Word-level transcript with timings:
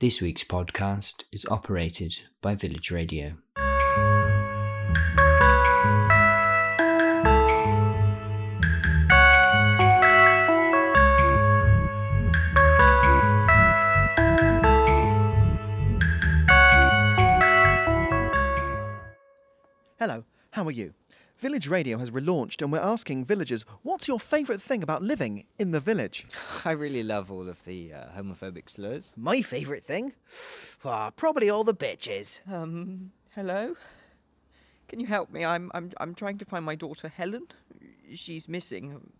This 0.00 0.20
week's 0.20 0.42
podcast 0.42 1.22
is 1.30 1.46
operated 1.46 2.22
by 2.42 2.56
Village 2.56 2.90
Radio. 2.90 3.34
Hello, 20.00 20.24
how 20.50 20.64
are 20.64 20.72
you? 20.72 20.92
Village 21.38 21.66
Radio 21.68 21.98
has 21.98 22.10
relaunched 22.10 22.62
and 22.62 22.70
we're 22.70 22.78
asking 22.78 23.24
villagers 23.24 23.64
what's 23.82 24.06
your 24.06 24.20
favourite 24.20 24.62
thing 24.62 24.82
about 24.82 25.02
living 25.02 25.44
in 25.58 25.72
the 25.72 25.80
village? 25.80 26.24
I 26.64 26.70
really 26.70 27.02
love 27.02 27.30
all 27.30 27.48
of 27.48 27.64
the 27.64 27.92
uh, 27.92 28.04
homophobic 28.16 28.70
slurs. 28.70 29.12
My 29.16 29.42
favourite 29.42 29.84
thing? 29.84 30.14
Ah, 30.84 31.10
probably 31.10 31.50
all 31.50 31.64
the 31.64 31.74
bitches. 31.74 32.38
Um, 32.50 33.10
hello? 33.34 33.74
Can 34.88 35.00
you 35.00 35.06
help 35.06 35.30
me? 35.30 35.44
I'm, 35.44 35.70
I'm, 35.74 35.90
I'm 35.98 36.14
trying 36.14 36.38
to 36.38 36.44
find 36.44 36.64
my 36.64 36.76
daughter 36.76 37.08
Helen. 37.08 37.46
She's 38.14 38.48
missing. 38.48 39.10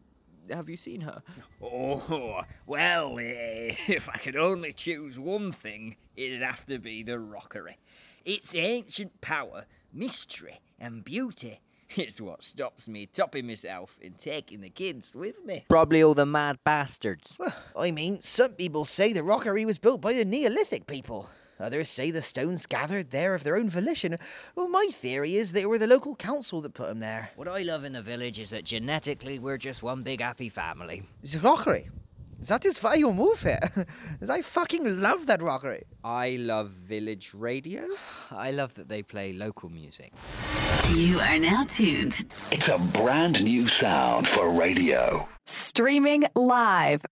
Have 0.48 0.69
you 0.69 0.77
seen 0.77 1.00
her? 1.00 1.22
Oh, 1.60 2.42
well, 2.64 3.19
eh, 3.19 3.74
if 3.88 4.08
I 4.08 4.19
could 4.19 4.36
only 4.36 4.72
choose 4.72 5.19
one 5.19 5.50
thing, 5.50 5.96
it'd 6.16 6.42
have 6.42 6.64
to 6.66 6.78
be 6.78 7.02
the 7.02 7.19
rockery. 7.19 7.78
Its 8.24 8.55
ancient 8.55 9.20
power, 9.20 9.64
mystery, 9.92 10.60
and 10.78 11.05
beauty 11.05 11.60
is 11.96 12.20
what 12.20 12.42
stops 12.42 12.88
me 12.88 13.06
topping 13.06 13.46
myself 13.46 13.98
and 14.02 14.18
taking 14.18 14.60
the 14.60 14.70
kids 14.70 15.14
with 15.14 15.44
me. 15.44 15.64
Probably 15.68 16.02
all 16.02 16.14
the 16.14 16.26
mad 16.26 16.58
bastards. 16.64 17.38
I 17.76 17.90
mean, 17.90 18.20
some 18.20 18.52
people 18.52 18.84
say 18.84 19.12
the 19.12 19.22
rockery 19.22 19.64
was 19.64 19.78
built 19.78 20.00
by 20.00 20.12
the 20.12 20.24
Neolithic 20.24 20.86
people. 20.86 21.28
Others 21.60 21.88
say 21.88 22.10
the 22.10 22.22
stones 22.22 22.66
gathered 22.66 23.10
there 23.10 23.34
of 23.34 23.44
their 23.44 23.56
own 23.56 23.70
volition. 23.70 24.18
Well, 24.56 24.68
my 24.68 24.88
theory 24.92 25.36
is 25.36 25.52
they 25.52 25.66
were 25.66 25.78
the 25.78 25.86
local 25.86 26.16
council 26.16 26.60
that 26.62 26.74
put 26.74 26.88
them 26.88 26.98
there. 27.00 27.30
What 27.36 27.48
I 27.48 27.62
love 27.62 27.84
in 27.84 27.92
the 27.92 28.02
village 28.02 28.41
is 28.41 28.50
that 28.50 28.64
genetically 28.64 29.38
we're 29.38 29.58
just 29.58 29.82
one 29.82 30.02
big 30.02 30.20
happy 30.20 30.48
family. 30.48 31.04
The 31.22 31.38
rockery? 31.38 31.91
That 32.48 32.67
is 32.67 32.83
why 32.83 32.95
you 32.97 33.12
move 33.12 33.42
here. 33.42 33.87
I 34.28 34.42
fucking 34.42 35.00
love 35.00 35.27
that 35.28 35.41
rockery. 35.41 35.84
I 36.05 36.37
love 36.39 36.70
village 36.70 37.33
radio. 37.33 37.87
I 38.31 38.50
love 38.50 38.75
that 38.75 38.89
they 38.89 39.03
play 39.03 39.33
local 39.33 39.70
music. 39.70 40.12
You 40.91 41.20
are 41.20 41.39
now 41.39 41.65
tuned. 41.65 42.12
It's 42.53 42.69
a 42.69 42.78
brand 42.92 43.42
new 43.42 43.67
sound 43.67 44.28
for 44.28 44.50
radio. 44.50 45.27
Streaming 45.47 46.25
live. 46.34 47.06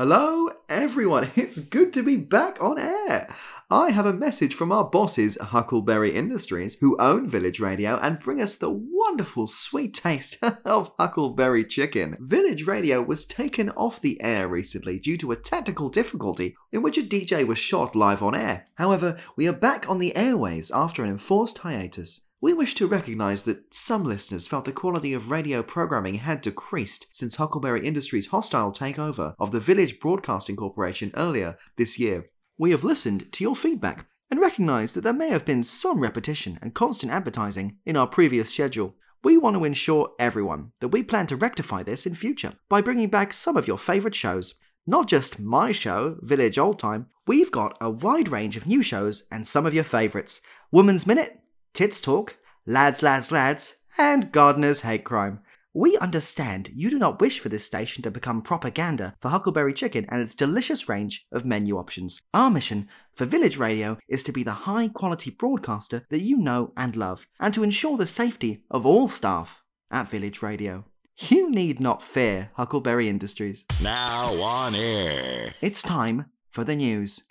Hello, 0.00 0.48
everyone. 0.70 1.30
It's 1.36 1.60
good 1.60 1.92
to 1.92 2.02
be 2.02 2.16
back 2.16 2.56
on 2.64 2.78
air. 2.78 3.28
I 3.70 3.90
have 3.90 4.06
a 4.06 4.14
message 4.14 4.54
from 4.54 4.72
our 4.72 4.84
bosses, 4.88 5.36
Huckleberry 5.38 6.14
Industries, 6.14 6.78
who 6.80 6.96
own 6.98 7.28
Village 7.28 7.60
Radio 7.60 7.98
and 7.98 8.18
bring 8.18 8.40
us 8.40 8.56
the 8.56 8.70
wonderful 8.70 9.46
sweet 9.46 9.92
taste 9.92 10.38
of 10.64 10.92
Huckleberry 10.98 11.64
Chicken. 11.64 12.16
Village 12.18 12.66
Radio 12.66 13.02
was 13.02 13.26
taken 13.26 13.68
off 13.72 14.00
the 14.00 14.18
air 14.22 14.48
recently 14.48 14.98
due 14.98 15.18
to 15.18 15.32
a 15.32 15.36
technical 15.36 15.90
difficulty 15.90 16.56
in 16.72 16.80
which 16.80 16.96
a 16.96 17.02
DJ 17.02 17.46
was 17.46 17.58
shot 17.58 17.94
live 17.94 18.22
on 18.22 18.34
air. 18.34 18.68
However, 18.76 19.18
we 19.36 19.46
are 19.46 19.52
back 19.52 19.86
on 19.90 19.98
the 19.98 20.16
airways 20.16 20.70
after 20.70 21.04
an 21.04 21.10
enforced 21.10 21.58
hiatus. 21.58 22.22
We 22.42 22.54
wish 22.54 22.74
to 22.76 22.86
recognise 22.86 23.42
that 23.42 23.74
some 23.74 24.02
listeners 24.02 24.46
felt 24.46 24.64
the 24.64 24.72
quality 24.72 25.12
of 25.12 25.30
radio 25.30 25.62
programming 25.62 26.14
had 26.14 26.40
decreased 26.40 27.06
since 27.10 27.34
Huckleberry 27.34 27.86
Industries' 27.86 28.28
hostile 28.28 28.72
takeover 28.72 29.34
of 29.38 29.52
the 29.52 29.60
Village 29.60 30.00
Broadcasting 30.00 30.56
Corporation 30.56 31.10
earlier 31.16 31.58
this 31.76 31.98
year. 31.98 32.30
We 32.56 32.70
have 32.70 32.82
listened 32.82 33.30
to 33.32 33.44
your 33.44 33.54
feedback 33.54 34.06
and 34.30 34.40
recognise 34.40 34.94
that 34.94 35.02
there 35.02 35.12
may 35.12 35.28
have 35.28 35.44
been 35.44 35.64
some 35.64 36.00
repetition 36.00 36.58
and 36.62 36.74
constant 36.74 37.12
advertising 37.12 37.76
in 37.84 37.94
our 37.94 38.06
previous 38.06 38.54
schedule. 38.54 38.94
We 39.22 39.36
want 39.36 39.56
to 39.56 39.64
ensure 39.64 40.12
everyone 40.18 40.72
that 40.80 40.88
we 40.88 41.02
plan 41.02 41.26
to 41.26 41.36
rectify 41.36 41.82
this 41.82 42.06
in 42.06 42.14
future 42.14 42.54
by 42.70 42.80
bringing 42.80 43.10
back 43.10 43.34
some 43.34 43.58
of 43.58 43.68
your 43.68 43.76
favourite 43.76 44.14
shows. 44.14 44.54
Not 44.86 45.08
just 45.08 45.40
my 45.40 45.72
show, 45.72 46.16
Village 46.22 46.56
Old 46.56 46.78
Time, 46.78 47.08
we've 47.26 47.52
got 47.52 47.76
a 47.82 47.90
wide 47.90 48.30
range 48.30 48.56
of 48.56 48.66
new 48.66 48.82
shows 48.82 49.24
and 49.30 49.46
some 49.46 49.66
of 49.66 49.74
your 49.74 49.84
favourites 49.84 50.40
Woman's 50.72 51.06
Minute, 51.06 51.39
Tits 51.72 52.00
Talk, 52.00 52.36
Lads, 52.66 53.02
Lads, 53.02 53.32
Lads, 53.32 53.76
and 53.98 54.32
Gardeners 54.32 54.80
Hate 54.80 55.04
Crime. 55.04 55.40
We 55.72 55.96
understand 55.98 56.70
you 56.74 56.90
do 56.90 56.98
not 56.98 57.20
wish 57.20 57.38
for 57.38 57.48
this 57.48 57.64
station 57.64 58.02
to 58.02 58.10
become 58.10 58.42
propaganda 58.42 59.14
for 59.20 59.28
Huckleberry 59.28 59.72
Chicken 59.72 60.04
and 60.08 60.20
its 60.20 60.34
delicious 60.34 60.88
range 60.88 61.26
of 61.30 61.44
menu 61.44 61.78
options. 61.78 62.22
Our 62.34 62.50
mission 62.50 62.88
for 63.14 63.24
Village 63.24 63.56
Radio 63.56 63.98
is 64.08 64.24
to 64.24 64.32
be 64.32 64.42
the 64.42 64.52
high 64.52 64.88
quality 64.88 65.30
broadcaster 65.30 66.06
that 66.10 66.22
you 66.22 66.36
know 66.36 66.72
and 66.76 66.96
love, 66.96 67.28
and 67.38 67.54
to 67.54 67.62
ensure 67.62 67.96
the 67.96 68.06
safety 68.06 68.64
of 68.68 68.84
all 68.84 69.06
staff 69.06 69.62
at 69.92 70.10
Village 70.10 70.42
Radio. 70.42 70.86
You 71.28 71.50
need 71.50 71.78
not 71.78 72.02
fear 72.02 72.50
Huckleberry 72.54 73.08
Industries. 73.08 73.64
Now 73.82 74.32
on 74.42 74.74
air. 74.74 75.54
It's 75.60 75.82
time 75.82 76.26
for 76.48 76.64
the 76.64 76.74
news. 76.74 77.22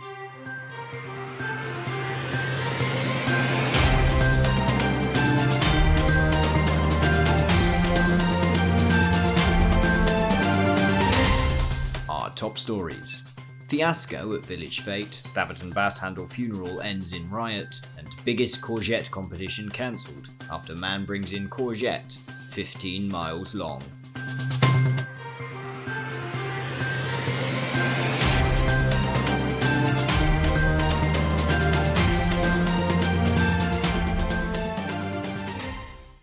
Top 12.40 12.58
stories. 12.58 13.24
Fiasco 13.68 14.34
at 14.34 14.46
Village 14.46 14.80
Fete, 14.80 15.22
Staverton 15.26 15.74
Bass 15.74 16.00
Handle 16.00 16.26
funeral 16.26 16.80
ends 16.80 17.12
in 17.12 17.30
riot, 17.30 17.82
and 17.98 18.08
biggest 18.24 18.62
courgette 18.62 19.12
competition 19.12 19.68
cancelled 19.70 20.30
after 20.50 20.74
man 20.74 21.04
brings 21.04 21.34
in 21.34 21.50
courgette 21.50 22.16
15 22.48 23.10
miles 23.10 23.54
long. 23.54 23.84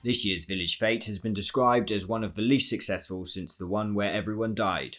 This 0.02 0.24
year's 0.24 0.46
Village 0.46 0.78
Fete 0.78 1.04
has 1.04 1.18
been 1.18 1.34
described 1.34 1.90
as 1.90 2.06
one 2.06 2.24
of 2.24 2.36
the 2.36 2.42
least 2.42 2.70
successful 2.70 3.26
since 3.26 3.54
the 3.54 3.66
one 3.66 3.92
where 3.92 4.14
everyone 4.14 4.54
died. 4.54 4.96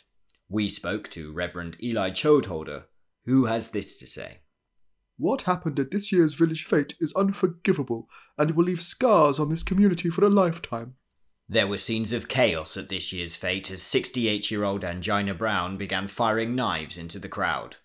We 0.49 0.69
spoke 0.69 1.09
to 1.11 1.33
Reverend 1.33 1.75
Eli 1.83 2.11
Chodeholder, 2.11 2.83
who 3.25 3.45
has 3.45 3.71
this 3.71 3.97
to 3.99 4.07
say. 4.07 4.39
What 5.17 5.41
happened 5.41 5.79
at 5.79 5.91
this 5.91 6.11
year's 6.11 6.33
village 6.33 6.63
fete 6.63 6.93
is 6.99 7.13
unforgivable 7.15 8.07
and 8.37 8.51
will 8.51 8.65
leave 8.65 8.81
scars 8.81 9.39
on 9.39 9.49
this 9.49 9.63
community 9.63 10.09
for 10.09 10.23
a 10.23 10.29
lifetime. 10.29 10.95
There 11.49 11.67
were 11.67 11.77
scenes 11.77 12.13
of 12.13 12.27
chaos 12.27 12.77
at 12.77 12.89
this 12.89 13.11
year's 13.11 13.35
fete 13.35 13.71
as 13.71 13.81
68 13.81 14.51
year 14.51 14.63
old 14.63 14.83
Angina 14.83 15.33
Brown 15.33 15.77
began 15.77 16.07
firing 16.07 16.55
knives 16.55 16.97
into 16.97 17.19
the 17.19 17.29
crowd. 17.29 17.77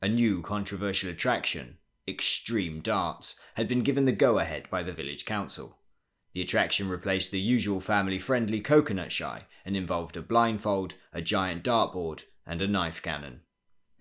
A 0.00 0.08
new 0.08 0.42
controversial 0.42 1.10
attraction, 1.10 1.78
Extreme 2.06 2.80
Darts, 2.80 3.38
had 3.54 3.68
been 3.68 3.82
given 3.82 4.04
the 4.04 4.12
go 4.12 4.38
ahead 4.38 4.70
by 4.70 4.82
the 4.82 4.92
village 4.92 5.24
council. 5.24 5.78
The 6.36 6.42
attraction 6.42 6.90
replaced 6.90 7.30
the 7.30 7.40
usual 7.40 7.80
family 7.80 8.18
friendly 8.18 8.60
coconut 8.60 9.10
shy 9.10 9.46
and 9.64 9.74
involved 9.74 10.18
a 10.18 10.20
blindfold, 10.20 10.94
a 11.10 11.22
giant 11.22 11.64
dartboard, 11.64 12.24
and 12.46 12.60
a 12.60 12.68
knife 12.68 13.00
cannon. 13.00 13.40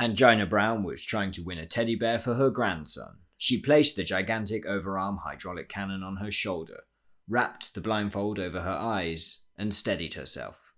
Angina 0.02 0.46
Brown 0.46 0.84
was 0.84 1.06
trying 1.06 1.32
to 1.32 1.46
win 1.46 1.58
a 1.58 1.66
teddy 1.66 1.96
bear 1.96 2.20
for 2.20 2.34
her 2.34 2.50
grandson. 2.50 3.20
She 3.38 3.62
placed 3.62 3.96
the 3.96 4.04
gigantic 4.04 4.66
overarm 4.66 5.20
hydraulic 5.24 5.70
cannon 5.70 6.04
on 6.04 6.18
her 6.18 6.30
shoulder, 6.30 6.82
wrapped 7.26 7.74
the 7.74 7.80
blindfold 7.80 8.38
over 8.38 8.64
her 8.64 8.78
eyes, 8.78 9.40
and 9.58 9.74
steadied 9.74 10.16
herself. 10.16 10.74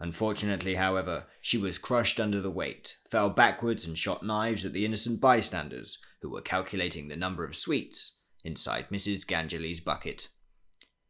Unfortunately, 0.00 0.76
however, 0.76 1.26
she 1.42 1.58
was 1.58 1.76
crushed 1.76 2.20
under 2.20 2.40
the 2.40 2.50
weight, 2.50 2.96
fell 3.10 3.28
backwards, 3.28 3.86
and 3.86 3.98
shot 3.98 4.24
knives 4.24 4.64
at 4.64 4.72
the 4.72 4.86
innocent 4.86 5.20
bystanders 5.20 5.98
who 6.22 6.30
were 6.30 6.40
calculating 6.40 7.08
the 7.08 7.16
number 7.16 7.44
of 7.44 7.54
sweets 7.54 8.16
inside 8.42 8.88
Mrs. 8.90 9.26
Gangeli's 9.26 9.80
bucket. 9.80 10.28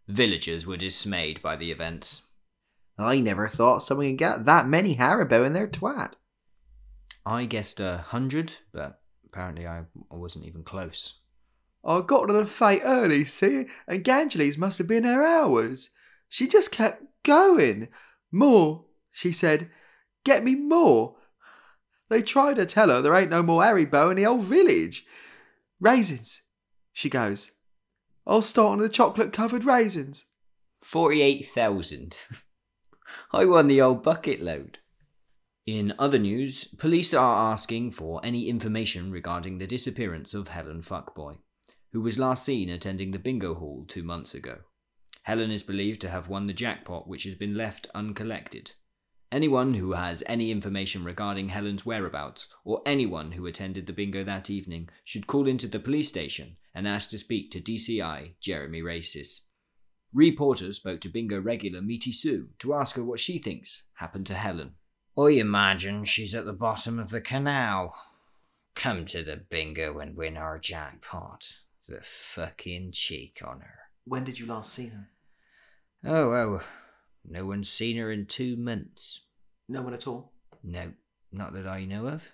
Villagers 0.09 0.67
were 0.67 0.77
dismayed 0.77 1.41
by 1.43 1.57
the 1.57 1.71
events. 1.71 2.29
I 2.99 3.21
never 3.21 3.49
thought 3.49 3.83
someone 3.83 4.09
could 4.09 4.19
get 4.19 4.45
that 4.45 4.67
many 4.67 4.97
Haribo 4.97 5.47
in 5.47 5.53
their 5.53 5.69
twat. 5.69 6.15
I 7.25 7.45
guessed 7.47 7.81
a 7.81 7.99
hundred, 8.09 8.55
but 8.73 9.01
apparently 9.25 9.67
I, 9.67 9.85
wasn't 10.11 10.47
even 10.47 10.65
close. 10.65 11.15
I 11.85 12.01
got 12.01 12.27
to 12.27 12.33
the 12.33 12.47
fete 12.47 12.83
early, 12.85 13.25
see, 13.25 13.67
and 13.87 14.05
Gangeles 14.05 14.59
must 14.59 14.79
have 14.79 14.87
been 14.87 15.05
there 15.05 15.23
hours. 15.23 15.91
She 16.29 16.47
just 16.47 16.73
kept 16.73 17.03
going. 17.23 17.89
More, 18.31 18.85
she 19.11 19.33
said. 19.33 19.71
Get 20.25 20.45
me 20.45 20.55
more. 20.55 21.17
They 22.09 22.23
tried 22.23 22.57
to 22.57 22.67
tell 22.67 22.89
her 22.89 23.01
there 23.01 23.15
ain't 23.15 23.31
no 23.31 23.43
more 23.43 23.63
Haribo 23.63 24.11
in 24.11 24.17
the 24.17 24.27
old 24.27 24.45
village. 24.45 25.05
Raisins, 25.81 26.43
she 26.93 27.09
goes. 27.09 27.53
I'll 28.27 28.43
start 28.43 28.73
on 28.73 28.79
the 28.79 28.89
chocolate 28.89 29.33
covered 29.33 29.65
raisins. 29.65 30.27
48,000. 30.83 32.17
I 33.33 33.45
won 33.45 33.67
the 33.67 33.81
old 33.81 34.03
bucket 34.03 34.41
load. 34.41 34.79
In 35.67 35.95
other 35.99 36.19
news, 36.19 36.65
police 36.65 37.15
are 37.15 37.53
asking 37.53 37.93
for 37.93 38.21
any 38.25 38.49
information 38.49 39.13
regarding 39.13 39.59
the 39.59 39.67
disappearance 39.67 40.35
of 40.35 40.49
Helen 40.49 40.83
Fuckboi, 40.83 41.39
who 41.93 42.01
was 42.01 42.19
last 42.19 42.45
seen 42.45 42.69
attending 42.69 43.13
the 43.13 43.19
bingo 43.19 43.55
hall 43.55 43.85
two 43.87 44.03
months 44.03 44.35
ago. 44.35 44.59
Helen 45.23 45.53
is 45.53 45.63
believed 45.63 46.01
to 46.01 46.11
have 46.11 46.29
won 46.29 46.47
the 46.47 46.53
jackpot, 46.53 47.07
which 47.07 47.25
has 47.25 47.37
been 47.37 47.55
left 47.55 47.87
uncollected. 47.95 48.73
Anyone 49.33 49.73
who 49.73 49.93
has 49.93 50.23
any 50.27 50.51
information 50.51 51.05
regarding 51.05 51.49
Helen's 51.49 51.87
whereabouts, 51.87 52.49
or 52.67 52.83
anyone 52.85 53.33
who 53.33 53.47
attended 53.47 53.87
the 53.87 53.95
bingo 53.95 54.23
that 54.25 54.51
evening, 54.51 54.91
should 55.07 55.27
call 55.27 55.49
into 55.49 55.67
the 55.67 55.81
police 55.81 56.09
station 56.09 56.59
and 56.75 56.87
ask 56.87 57.09
to 57.11 57.19
speak 57.19 57.51
to 57.51 57.61
DCI 57.61 58.35
Jeremy 58.43 58.83
Races. 58.83 59.41
Reporter 60.13 60.71
spoke 60.73 61.01
to 61.01 61.09
bingo 61.09 61.41
regular 61.41 61.81
Meaty 61.81 62.13
Sue 62.13 62.51
to 62.59 62.75
ask 62.75 62.97
her 62.97 63.03
what 63.03 63.21
she 63.21 63.39
thinks 63.39 63.85
happened 63.95 64.27
to 64.27 64.35
Helen. 64.35 64.75
I 65.19 65.31
imagine 65.31 66.05
she's 66.05 66.35
at 66.35 66.45
the 66.45 66.53
bottom 66.53 66.99
of 66.99 67.09
the 67.09 67.23
canal. 67.23 67.95
Come 68.75 69.07
to 69.07 69.25
the 69.25 69.37
bingo 69.37 69.99
and 69.99 70.15
win 70.15 70.37
our 70.37 70.59
jackpot. 70.59 71.55
The 71.89 72.03
fucking 72.03 72.93
cheek 72.93 73.41
on 73.43 73.61
her. 73.61 73.79
When 74.05 74.25
did 74.25 74.39
you 74.39 74.45
last 74.45 74.75
see 74.75 74.89
her? 74.89 75.09
Oh, 76.05 76.33
oh. 76.33 76.63
No 77.25 77.47
one's 77.47 77.69
seen 77.69 77.97
her 77.97 78.11
in 78.11 78.27
two 78.27 78.57
months. 78.57 79.23
No 79.69 79.83
one 79.83 79.95
at 79.95 80.07
all? 80.07 80.33
No, 80.63 80.93
not 81.31 81.53
that 81.55 81.67
I 81.67 81.85
know 81.85 82.09
of. 82.09 82.31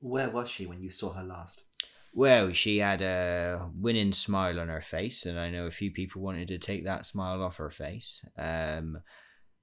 Where 0.00 0.30
was 0.30 0.50
she 0.50 0.66
when 0.66 0.82
you 0.82 0.90
saw 0.90 1.12
her 1.12 1.24
last? 1.24 1.64
Well, 2.12 2.52
she 2.52 2.78
had 2.78 3.02
a 3.02 3.68
winning 3.76 4.12
smile 4.12 4.60
on 4.60 4.68
her 4.68 4.80
face, 4.80 5.26
and 5.26 5.38
I 5.38 5.50
know 5.50 5.66
a 5.66 5.72
few 5.72 5.90
people 5.90 6.22
wanted 6.22 6.48
to 6.48 6.58
take 6.58 6.84
that 6.84 7.06
smile 7.06 7.42
off 7.42 7.56
her 7.56 7.70
face. 7.70 8.24
Um, 8.38 8.98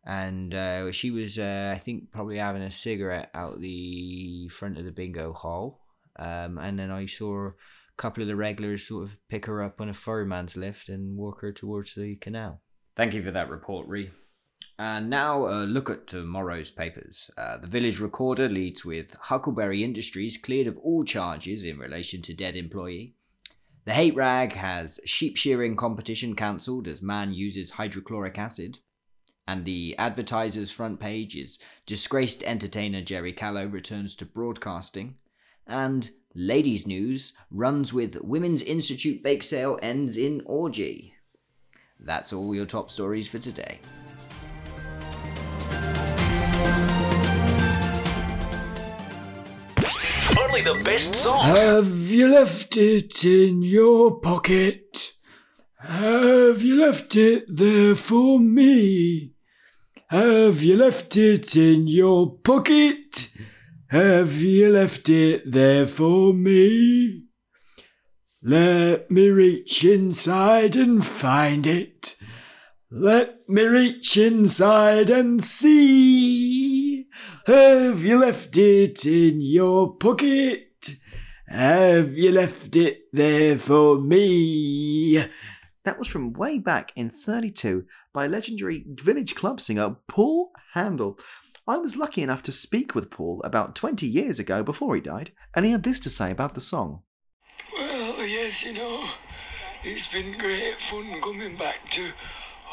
and 0.05 0.53
uh, 0.53 0.91
she 0.91 1.11
was, 1.11 1.39
uh, 1.39 1.71
I 1.73 1.77
think, 1.77 2.11
probably 2.11 2.39
having 2.39 2.63
a 2.63 2.71
cigarette 2.71 3.29
out 3.33 3.61
the 3.61 4.49
front 4.49 4.77
of 4.77 4.83
the 4.83 4.91
bingo 4.91 5.31
hall. 5.31 5.79
Um, 6.19 6.57
and 6.57 6.77
then 6.77 6.91
I 6.91 7.05
saw 7.05 7.47
a 7.47 7.53
couple 7.97 8.21
of 8.21 8.27
the 8.27 8.35
regulars 8.35 8.87
sort 8.87 9.03
of 9.03 9.17
pick 9.29 9.45
her 9.45 9.63
up 9.63 9.79
on 9.79 9.87
a 9.87 9.93
fireman's 9.93 10.57
lift 10.57 10.89
and 10.89 11.15
walk 11.17 11.41
her 11.41 11.53
towards 11.53 11.95
the 11.95 12.15
canal. 12.17 12.61
Thank 12.97 13.13
you 13.13 13.23
for 13.23 13.31
that 13.31 13.49
report, 13.49 13.87
Ree. 13.87 14.11
And 14.81 15.11
now 15.11 15.45
a 15.45 15.61
look 15.67 15.91
at 15.91 16.07
tomorrow's 16.07 16.71
papers. 16.71 17.29
Uh, 17.37 17.57
the 17.57 17.67
Village 17.67 17.99
Recorder 17.99 18.49
leads 18.49 18.83
with 18.83 19.15
Huckleberry 19.21 19.83
Industries 19.83 20.39
cleared 20.39 20.65
of 20.65 20.79
all 20.79 21.03
charges 21.03 21.63
in 21.63 21.77
relation 21.77 22.23
to 22.23 22.33
dead 22.33 22.55
employee. 22.55 23.13
The 23.85 23.93
Hate 23.93 24.15
Rag 24.15 24.55
has 24.55 24.99
sheep 25.05 25.37
shearing 25.37 25.75
competition 25.75 26.35
cancelled 26.35 26.87
as 26.87 26.99
man 26.99 27.31
uses 27.31 27.69
hydrochloric 27.69 28.39
acid. 28.39 28.79
And 29.47 29.65
the 29.65 29.95
Advertiser's 29.99 30.71
front 30.71 30.99
page 30.99 31.35
is 31.35 31.59
disgraced 31.85 32.41
entertainer 32.41 33.03
Jerry 33.03 33.33
Callow 33.33 33.67
returns 33.67 34.15
to 34.15 34.25
broadcasting. 34.25 35.17
And 35.67 36.09
Ladies 36.33 36.87
News 36.87 37.33
runs 37.51 37.93
with 37.93 38.19
Women's 38.23 38.63
Institute 38.63 39.21
bake 39.21 39.43
sale 39.43 39.77
ends 39.83 40.17
in 40.17 40.41
orgy. 40.47 41.13
That's 41.99 42.33
all 42.33 42.55
your 42.55 42.65
top 42.65 42.89
stories 42.89 43.27
for 43.27 43.37
today. 43.37 43.79
Only 50.61 50.79
the 50.79 50.83
best 50.83 51.15
songs. 51.15 51.59
Have 51.59 52.11
you 52.11 52.27
left 52.27 52.77
it 52.77 53.23
in 53.25 53.63
your 53.63 54.19
pocket? 54.19 55.13
Have 55.79 56.61
you 56.61 56.79
left 56.79 57.15
it 57.15 57.45
there 57.47 57.95
for 57.95 58.39
me? 58.39 59.33
Have 60.09 60.61
you 60.61 60.75
left 60.75 61.17
it 61.17 61.55
in 61.55 61.87
your 61.87 62.35
pocket? 62.37 63.29
Have 63.89 64.37
you 64.37 64.69
left 64.69 65.09
it 65.09 65.51
there 65.51 65.87
for 65.87 66.33
me? 66.33 67.23
Let 68.43 69.09
me 69.09 69.29
reach 69.29 69.83
inside 69.83 70.75
and 70.75 71.03
find 71.03 71.65
it. 71.65 72.17
Let 72.91 73.49
me 73.49 73.63
reach 73.63 74.17
inside 74.17 75.09
and 75.09 75.43
see. 75.43 76.60
Have 77.51 78.01
you 78.01 78.17
left 78.17 78.55
it 78.55 79.05
in 79.05 79.41
your 79.41 79.93
pocket? 79.97 80.95
Have 81.49 82.13
you 82.13 82.31
left 82.31 82.77
it 82.77 82.99
there 83.11 83.57
for 83.57 83.99
me? 83.99 85.17
That 85.83 85.99
was 85.99 86.07
from 86.07 86.31
way 86.31 86.59
back 86.59 86.93
in 86.95 87.09
32 87.09 87.83
by 88.13 88.25
legendary 88.25 88.85
village 88.87 89.35
club 89.35 89.59
singer 89.59 89.97
Paul 90.07 90.53
Handel. 90.75 91.19
I 91.67 91.75
was 91.75 91.97
lucky 91.97 92.21
enough 92.21 92.41
to 92.43 92.53
speak 92.53 92.95
with 92.95 93.11
Paul 93.11 93.41
about 93.43 93.75
20 93.75 94.07
years 94.07 94.39
ago 94.39 94.63
before 94.63 94.95
he 94.95 95.01
died, 95.01 95.33
and 95.53 95.65
he 95.65 95.73
had 95.73 95.83
this 95.83 95.99
to 96.01 96.09
say 96.09 96.31
about 96.31 96.53
the 96.53 96.61
song. 96.61 97.01
Well, 97.73 98.25
yes, 98.25 98.63
you 98.63 98.71
know, 98.71 99.09
it's 99.83 100.07
been 100.07 100.37
great 100.37 100.79
fun 100.79 101.19
coming 101.19 101.57
back 101.57 101.89
to 101.89 102.13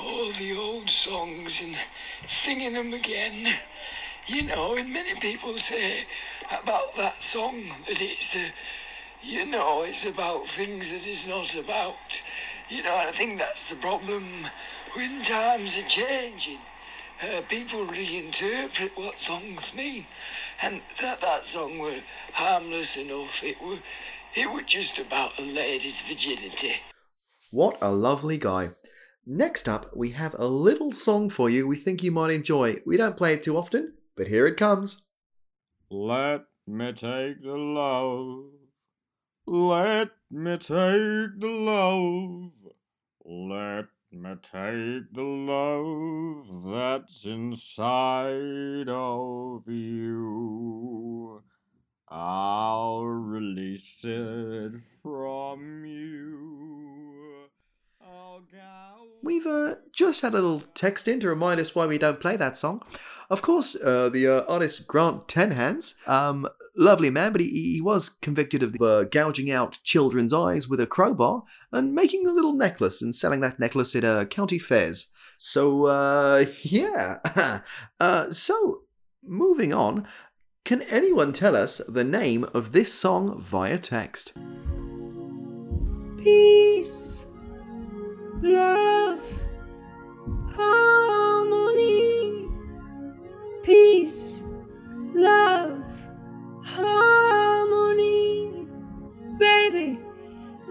all 0.00 0.30
the 0.30 0.56
old 0.56 0.88
songs 0.88 1.60
and 1.62 1.74
singing 2.28 2.74
them 2.74 2.92
again. 2.92 3.54
You 4.28 4.42
know, 4.42 4.76
and 4.76 4.92
many 4.92 5.14
people 5.14 5.56
say 5.56 6.04
about 6.50 6.94
that 6.96 7.22
song 7.22 7.64
that 7.86 8.02
it's, 8.02 8.36
uh, 8.36 8.50
you 9.22 9.46
know, 9.46 9.84
it's 9.84 10.04
about 10.04 10.46
things 10.46 10.92
that 10.92 11.06
it's 11.06 11.26
not 11.26 11.54
about. 11.54 12.22
You 12.68 12.82
know, 12.82 12.94
and 12.98 13.08
I 13.08 13.12
think 13.12 13.38
that's 13.38 13.70
the 13.70 13.76
problem 13.76 14.24
when 14.94 15.22
times 15.22 15.78
are 15.78 15.88
changing. 15.88 16.58
Uh, 17.22 17.40
people 17.48 17.86
reinterpret 17.86 18.90
what 18.96 19.18
songs 19.18 19.74
mean, 19.74 20.06
and 20.60 20.82
that 21.00 21.22
that 21.22 21.46
song 21.46 21.78
were 21.78 22.00
harmless 22.34 22.98
enough. 22.98 23.42
It 23.42 23.60
were, 23.62 23.78
it 24.34 24.52
were 24.52 24.62
just 24.62 24.98
about 24.98 25.38
a 25.38 25.42
lady's 25.42 26.02
virginity. 26.02 26.74
What 27.50 27.78
a 27.80 27.90
lovely 27.90 28.36
guy. 28.36 28.72
Next 29.26 29.68
up, 29.68 29.96
we 29.96 30.10
have 30.10 30.36
a 30.38 30.46
little 30.46 30.92
song 30.92 31.30
for 31.30 31.48
you 31.48 31.66
we 31.66 31.76
think 31.76 32.02
you 32.02 32.12
might 32.12 32.30
enjoy. 32.30 32.82
We 32.84 32.98
don't 32.98 33.16
play 33.16 33.32
it 33.32 33.42
too 33.42 33.56
often, 33.56 33.94
but 34.18 34.26
here 34.26 34.48
it 34.48 34.56
comes. 34.56 35.06
Let 35.90 36.46
me 36.66 36.92
take 36.92 37.40
the 37.40 37.56
love. 37.56 38.50
Let 39.46 40.10
me 40.28 40.56
take 40.56 41.38
the 41.38 41.46
love. 41.46 42.50
Let 43.24 43.86
me 44.10 44.34
take 44.42 45.12
the 45.12 45.22
love 45.22 46.64
that's 46.64 47.24
inside 47.26 48.88
of 48.88 49.62
you. 49.68 51.44
I'll 52.08 53.04
release 53.04 54.04
it 54.04 54.72
from 55.00 55.84
you. 55.84 56.88
We've 59.22 59.46
uh, 59.46 59.74
just 59.92 60.22
had 60.22 60.32
a 60.32 60.36
little 60.36 60.60
text 60.60 61.08
in 61.08 61.20
to 61.20 61.28
remind 61.28 61.60
us 61.60 61.74
why 61.74 61.86
we 61.86 61.98
don't 61.98 62.20
play 62.20 62.36
that 62.36 62.56
song. 62.56 62.82
Of 63.30 63.42
course, 63.42 63.76
uh, 63.76 64.08
the 64.08 64.26
uh, 64.26 64.44
artist 64.48 64.86
Grant 64.86 65.28
Tenhands, 65.28 65.94
um, 66.08 66.48
lovely 66.74 67.10
man, 67.10 67.32
but 67.32 67.42
he, 67.42 67.74
he 67.74 67.80
was 67.80 68.08
convicted 68.08 68.62
of 68.62 68.80
uh, 68.80 69.04
gouging 69.04 69.50
out 69.50 69.78
children's 69.82 70.32
eyes 70.32 70.66
with 70.66 70.80
a 70.80 70.86
crowbar 70.86 71.42
and 71.70 71.94
making 71.94 72.26
a 72.26 72.32
little 72.32 72.54
necklace 72.54 73.02
and 73.02 73.14
selling 73.14 73.40
that 73.40 73.58
necklace 73.58 73.94
at 73.94 74.04
uh, 74.04 74.24
county 74.24 74.58
fairs. 74.58 75.10
So, 75.36 75.86
uh, 75.86 76.46
yeah. 76.62 77.18
uh, 78.00 78.30
so, 78.30 78.82
moving 79.22 79.74
on, 79.74 80.06
can 80.64 80.82
anyone 80.82 81.32
tell 81.32 81.54
us 81.54 81.78
the 81.88 82.04
name 82.04 82.46
of 82.54 82.72
this 82.72 82.92
song 82.92 83.42
via 83.42 83.78
text? 83.78 84.32
Peace, 86.18 87.26
love, 88.40 89.40
love, 95.18 95.82
harmony. 96.64 98.66
Baby, 99.38 99.98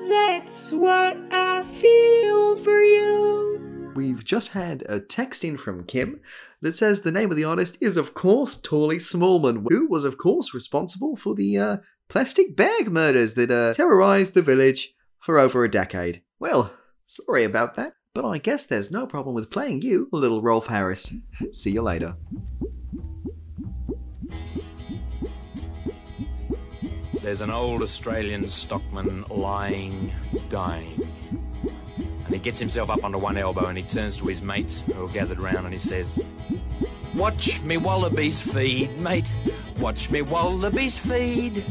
that's 0.10 0.72
what 0.72 1.18
I 1.32 1.64
feel 1.64 2.56
for 2.58 2.82
you. 2.82 3.92
We've 3.96 4.24
just 4.24 4.50
had 4.50 4.84
a 4.88 5.00
text 5.00 5.44
in 5.44 5.58
from 5.58 5.84
Kim 5.84 6.22
that 6.62 6.76
says 6.76 7.02
the 7.02 7.12
name 7.12 7.32
of 7.32 7.38
the 7.38 7.44
artist 7.44 7.78
is, 7.82 7.98
of 7.98 8.14
course, 8.14 8.56
Torley 8.56 8.98
Smallman, 8.98 9.66
who 9.70 9.88
was, 9.88 10.06
of 10.06 10.18
course, 10.18 10.54
responsible 10.54 11.16
for 11.16 11.36
the 11.36 11.58
uh, 11.58 11.78
plastic 12.08 12.56
bag 12.56 12.92
murders 12.92 13.34
that 13.34 13.52
uh, 13.52 13.74
terrorized 13.74 14.34
the 14.34 14.42
village 14.42 14.94
for 15.20 15.40
over 15.40 15.64
a 15.64 15.72
decade. 15.72 16.22
Well, 16.40 16.74
sorry 17.06 17.44
about 17.44 17.76
that, 17.76 17.94
but 18.14 18.26
I 18.26 18.38
guess 18.38 18.66
there's 18.66 18.92
no 18.92 19.08
problem 19.08 19.36
with 19.36 19.50
playing 19.50 19.82
you, 19.82 20.08
little 20.12 20.42
Rolf 20.42 20.68
Harris. 20.68 21.14
See 21.52 21.72
you 21.72 21.82
later. 21.82 22.16
There's 27.28 27.42
an 27.42 27.52
old 27.52 27.82
Australian 27.82 28.48
stockman 28.48 29.26
lying, 29.30 30.14
dying. 30.50 31.06
And 32.24 32.34
he 32.34 32.40
gets 32.40 32.58
himself 32.58 32.90
up 32.90 33.04
onto 33.04 33.18
one 33.18 33.36
elbow 33.36 33.66
and 33.66 33.78
he 33.78 33.84
turns 33.84 34.16
to 34.20 34.28
his 34.28 34.42
mates 34.42 34.80
who 34.80 35.04
are 35.04 35.10
gathered 35.10 35.38
round 35.38 35.66
and 35.66 35.74
he 35.74 35.78
says, 35.78 36.18
Watch 37.16 37.62
me 37.64 37.76
wallabies 37.76 38.40
feed, 38.40 38.98
mate. 38.98 39.30
Watch 39.78 40.10
me 40.10 40.22
wallabies 40.22 40.98
feed. 40.98 41.66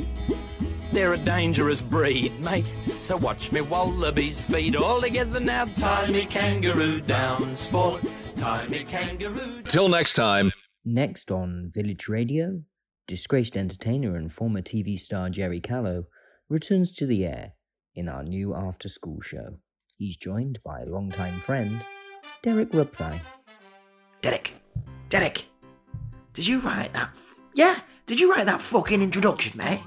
They're 0.93 1.15
a 1.15 1.17
dangerous 1.17 1.81
breed, 1.81 2.39
mate. 2.39 2.71
So 3.01 3.17
watch 3.17 3.51
me 3.51 3.63
wallabies 3.63 4.39
feed 4.39 4.77
all 4.77 5.01
together 5.01 5.41
now. 5.41 5.65
Tie 5.65 6.11
me 6.11 6.27
kangaroo 6.27 7.01
down, 7.01 7.57
sport. 7.57 8.05
Tie 8.37 8.69
me 8.69 8.85
kangaroo. 8.85 9.63
Till 9.63 9.89
next 9.89 10.13
time. 10.13 10.53
Next 10.85 11.33
on 11.33 11.71
Village 11.73 12.09
Radio, 12.09 12.61
disgraced 13.07 13.57
entertainer 13.57 14.17
and 14.17 14.33
former 14.33 14.63
TV 14.63 14.99
star 14.99 15.31
Jerry 15.31 15.61
Callow 15.61 16.05
returns 16.49 16.93
to 16.93 17.07
the 17.07 17.25
air 17.25 17.53
in 17.95 18.09
our 18.09 18.23
new 18.25 18.55
after 18.55 18.89
school 18.89 19.21
show. 19.21 19.57
He's 19.97 20.17
joined 20.17 20.59
by 20.65 20.85
longtime 20.85 21.39
friend 21.41 21.85
Derek 22.43 22.71
Rubthigh. 22.73 23.21
Derek, 24.23 24.53
Derek, 25.09 25.47
did 26.35 26.47
you 26.47 26.61
write 26.61 26.93
that? 26.93 27.11
f- 27.15 27.35
Yeah, 27.55 27.79
did 28.07 28.21
you 28.21 28.33
write 28.33 28.47
that 28.47 28.61
fucking 28.61 29.03
introduction, 29.03 29.57
mate? 29.57 29.81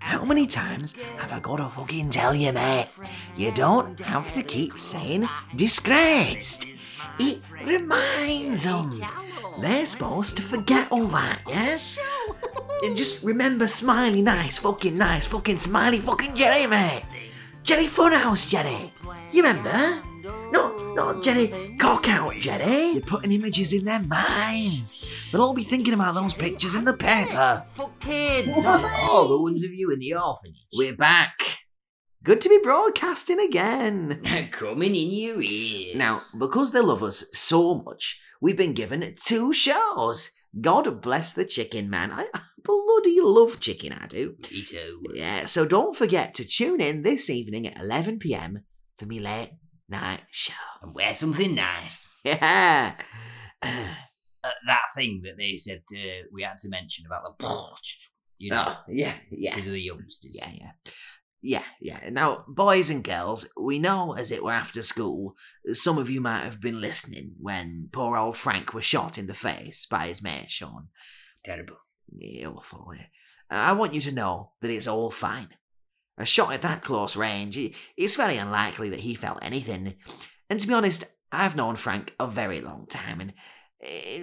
How 0.00 0.24
many 0.24 0.46
times 0.46 0.94
have 1.18 1.32
I 1.32 1.40
got 1.40 1.56
to 1.58 1.66
fucking 1.66 2.10
tell 2.10 2.34
you, 2.34 2.52
mate? 2.52 2.88
You 3.36 3.52
don't 3.52 3.98
have 4.00 4.32
to 4.32 4.42
keep 4.42 4.78
saying 4.78 5.28
disgraced. 5.56 6.66
It 7.20 7.42
reminds 7.64 8.64
them. 8.64 9.02
They're 9.60 9.86
supposed 9.86 10.36
to 10.36 10.42
forget 10.42 10.88
all 10.90 11.06
that, 11.08 11.42
yeah? 11.48 11.78
And 12.84 12.96
just 12.96 13.24
remember 13.24 13.66
smiley 13.66 14.22
nice, 14.22 14.58
fucking 14.58 14.96
nice, 14.96 15.26
fucking 15.26 15.58
smiley 15.58 15.98
fucking 15.98 16.36
Jerry, 16.36 16.66
mate. 16.66 17.02
Jerry 17.62 17.86
Funhouse, 17.86 18.48
Jelly. 18.48 18.92
You 19.32 19.42
remember? 19.42 20.02
No, 20.52 20.94
not 20.94 21.24
Jelly, 21.24 21.76
Cock 21.78 22.08
Out, 22.08 22.34
Jelly. 22.36 22.92
You're 22.92 23.02
putting 23.02 23.32
images 23.32 23.72
in 23.72 23.84
their 23.84 24.00
minds. 24.00 25.30
They'll 25.30 25.42
all 25.42 25.54
be 25.54 25.64
thinking 25.64 25.92
about 25.92 26.14
those 26.14 26.34
pictures 26.34 26.74
in 26.74 26.84
the 26.84 26.96
paper. 26.96 27.64
Fucking 27.74 28.52
all 28.54 29.28
the 29.28 29.42
ones 29.42 29.64
of 29.64 29.72
you 29.72 29.90
in 29.90 29.98
the 29.98 30.14
orphanage. 30.14 30.66
We're 30.72 30.96
back. 30.96 31.58
Good 32.22 32.40
to 32.42 32.48
be 32.48 32.58
broadcasting 32.62 33.40
again. 33.40 34.22
Coming 34.52 34.94
in 34.94 35.10
your 35.10 35.42
ears. 35.42 35.96
Now, 35.96 36.20
because 36.38 36.72
they 36.72 36.80
love 36.80 37.02
us 37.02 37.24
so 37.32 37.82
much, 37.82 38.20
we've 38.40 38.56
been 38.56 38.72
given 38.74 39.14
two 39.22 39.52
shows. 39.52 40.30
God 40.60 41.00
bless 41.02 41.32
the 41.32 41.44
chicken 41.44 41.90
man. 41.90 42.12
I 42.12 42.26
bloody 42.68 43.18
love 43.20 43.58
chicken, 43.60 43.92
I 43.92 44.06
do. 44.06 44.36
Me 44.52 44.62
too. 44.62 45.02
Yeah, 45.14 45.46
so 45.46 45.66
don't 45.66 45.96
forget 45.96 46.34
to 46.34 46.44
tune 46.44 46.80
in 46.80 47.02
this 47.02 47.28
evening 47.30 47.66
at 47.66 47.80
11 47.80 48.18
pm 48.20 48.64
for 48.96 49.06
me 49.06 49.18
late 49.20 49.52
night 49.88 50.22
show. 50.30 50.52
And 50.82 50.94
wear 50.94 51.14
something 51.14 51.54
nice. 51.54 52.14
Yeah. 52.24 52.94
Uh, 54.44 54.50
that 54.68 54.82
thing 54.94 55.20
that 55.24 55.36
they 55.36 55.56
said 55.56 55.82
uh, 55.92 56.24
we 56.32 56.44
had 56.44 56.56
to 56.60 56.68
mention 56.68 57.04
about 57.04 57.36
the. 57.40 57.76
You 58.38 58.52
know, 58.52 58.64
Oh, 58.68 58.76
yeah, 58.88 59.14
yeah. 59.32 59.56
because 59.56 59.66
of 59.66 59.72
the 59.72 59.80
youngsters. 59.80 60.38
Yeah, 60.40 60.50
yeah. 60.54 60.70
Yeah, 61.42 61.62
yeah. 61.80 62.10
Now, 62.10 62.44
boys 62.46 62.88
and 62.88 63.02
girls, 63.02 63.48
we 63.60 63.80
know 63.80 64.14
as 64.16 64.30
it 64.30 64.44
were 64.44 64.52
after 64.52 64.80
school, 64.82 65.34
some 65.72 65.98
of 65.98 66.08
you 66.08 66.20
might 66.20 66.42
have 66.44 66.60
been 66.60 66.80
listening 66.80 67.32
when 67.40 67.88
poor 67.92 68.16
old 68.16 68.36
Frank 68.36 68.72
was 68.74 68.84
shot 68.84 69.18
in 69.18 69.26
the 69.26 69.34
face 69.34 69.86
by 69.86 70.06
his 70.06 70.22
mate 70.22 70.50
Sean. 70.50 70.88
Terrible. 71.44 71.76
Yeah. 72.16 72.50
I 73.50 73.72
want 73.72 73.94
you 73.94 74.00
to 74.02 74.12
know 74.12 74.52
that 74.60 74.70
it's 74.70 74.86
all 74.86 75.10
fine. 75.10 75.48
A 76.18 76.26
shot 76.26 76.52
at 76.52 76.62
that 76.62 76.82
close 76.82 77.16
range, 77.16 77.56
it's 77.96 78.16
very 78.16 78.36
unlikely 78.36 78.88
that 78.90 79.00
he 79.00 79.14
felt 79.14 79.38
anything. 79.42 79.94
And 80.50 80.60
to 80.60 80.66
be 80.66 80.74
honest, 80.74 81.04
I've 81.30 81.56
known 81.56 81.76
Frank 81.76 82.14
a 82.18 82.26
very 82.26 82.60
long 82.60 82.86
time, 82.86 83.20
and 83.20 83.32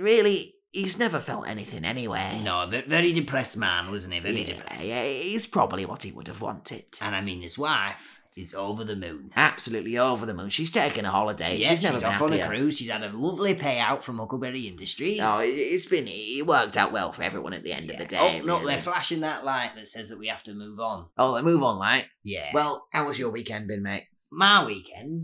really, 0.02 0.56
he's 0.72 1.00
never 1.00 1.20
felt 1.20 1.48
anything 1.48 1.86
anyway. 1.86 2.42
No, 2.44 2.68
but 2.70 2.88
very 2.88 3.14
depressed 3.14 3.58
man, 3.58 3.90
wasn't 3.90 4.16
he? 4.16 4.20
Very 4.20 4.42
yeah, 4.42 4.46
depressed. 4.46 4.84
yeah, 4.84 5.02
it's 5.04 5.48
probably 5.48 5.86
what 5.86 6.04
he 6.04 6.12
would 6.12 6.28
have 6.28 6.42
wanted. 6.42 6.86
And 7.02 7.16
I 7.16 7.22
mean, 7.22 7.42
his 7.42 7.58
wife 7.58 8.20
is 8.36 8.54
over 8.54 8.84
the 8.84 8.96
moon. 8.96 9.32
Absolutely 9.36 9.98
over 9.98 10.26
the 10.26 10.34
moon. 10.34 10.50
She's 10.50 10.72
taking 10.72 11.06
a 11.06 11.12
holiday. 11.12 11.58
Yeah, 11.58 11.70
she's 11.70 11.80
she's, 11.80 11.84
never 11.84 12.00
been 12.00 12.10
off 12.10 12.22
on 12.22 12.34
a 12.34 12.48
cruise. 12.48 12.78
She's 12.78 12.90
had 12.90 13.04
a 13.04 13.10
lovely 13.10 13.56
payout 13.56 14.04
from 14.04 14.18
Huckleberry 14.18 14.68
Industries. 14.68 15.20
Oh, 15.24 15.42
it- 15.42 15.48
it's 15.48 15.86
been 15.86 16.06
it 16.08 16.46
worked 16.46 16.78
out 16.78 16.92
well 16.92 17.12
for 17.12 17.24
everyone 17.24 17.54
at 17.54 17.64
the 17.64 17.74
end 17.74 17.90
of 17.92 17.98
the 17.98 18.06
oh, 18.06 18.08
day. 18.08 18.42
no, 18.44 18.60
really. 18.60 18.74
they're 18.74 18.84
flashing 18.84 19.22
that 19.22 19.46
light 19.46 19.72
that 19.76 19.88
says 19.88 20.10
that 20.10 20.20
we 20.20 20.28
have 20.28 20.44
to 20.44 20.54
move 20.54 20.80
on. 20.80 21.08
Oh, 21.18 21.36
they 21.36 21.42
move 21.42 21.64
on, 21.64 21.80
right? 21.80 22.06
Yeah. 22.24 22.50
Well, 22.54 22.88
how 22.92 23.08
was 23.08 23.18
your 23.18 23.32
weekend 23.32 23.68
been, 23.68 23.84
mate? 23.84 24.04
my 24.32 24.66
weekend, 24.66 25.24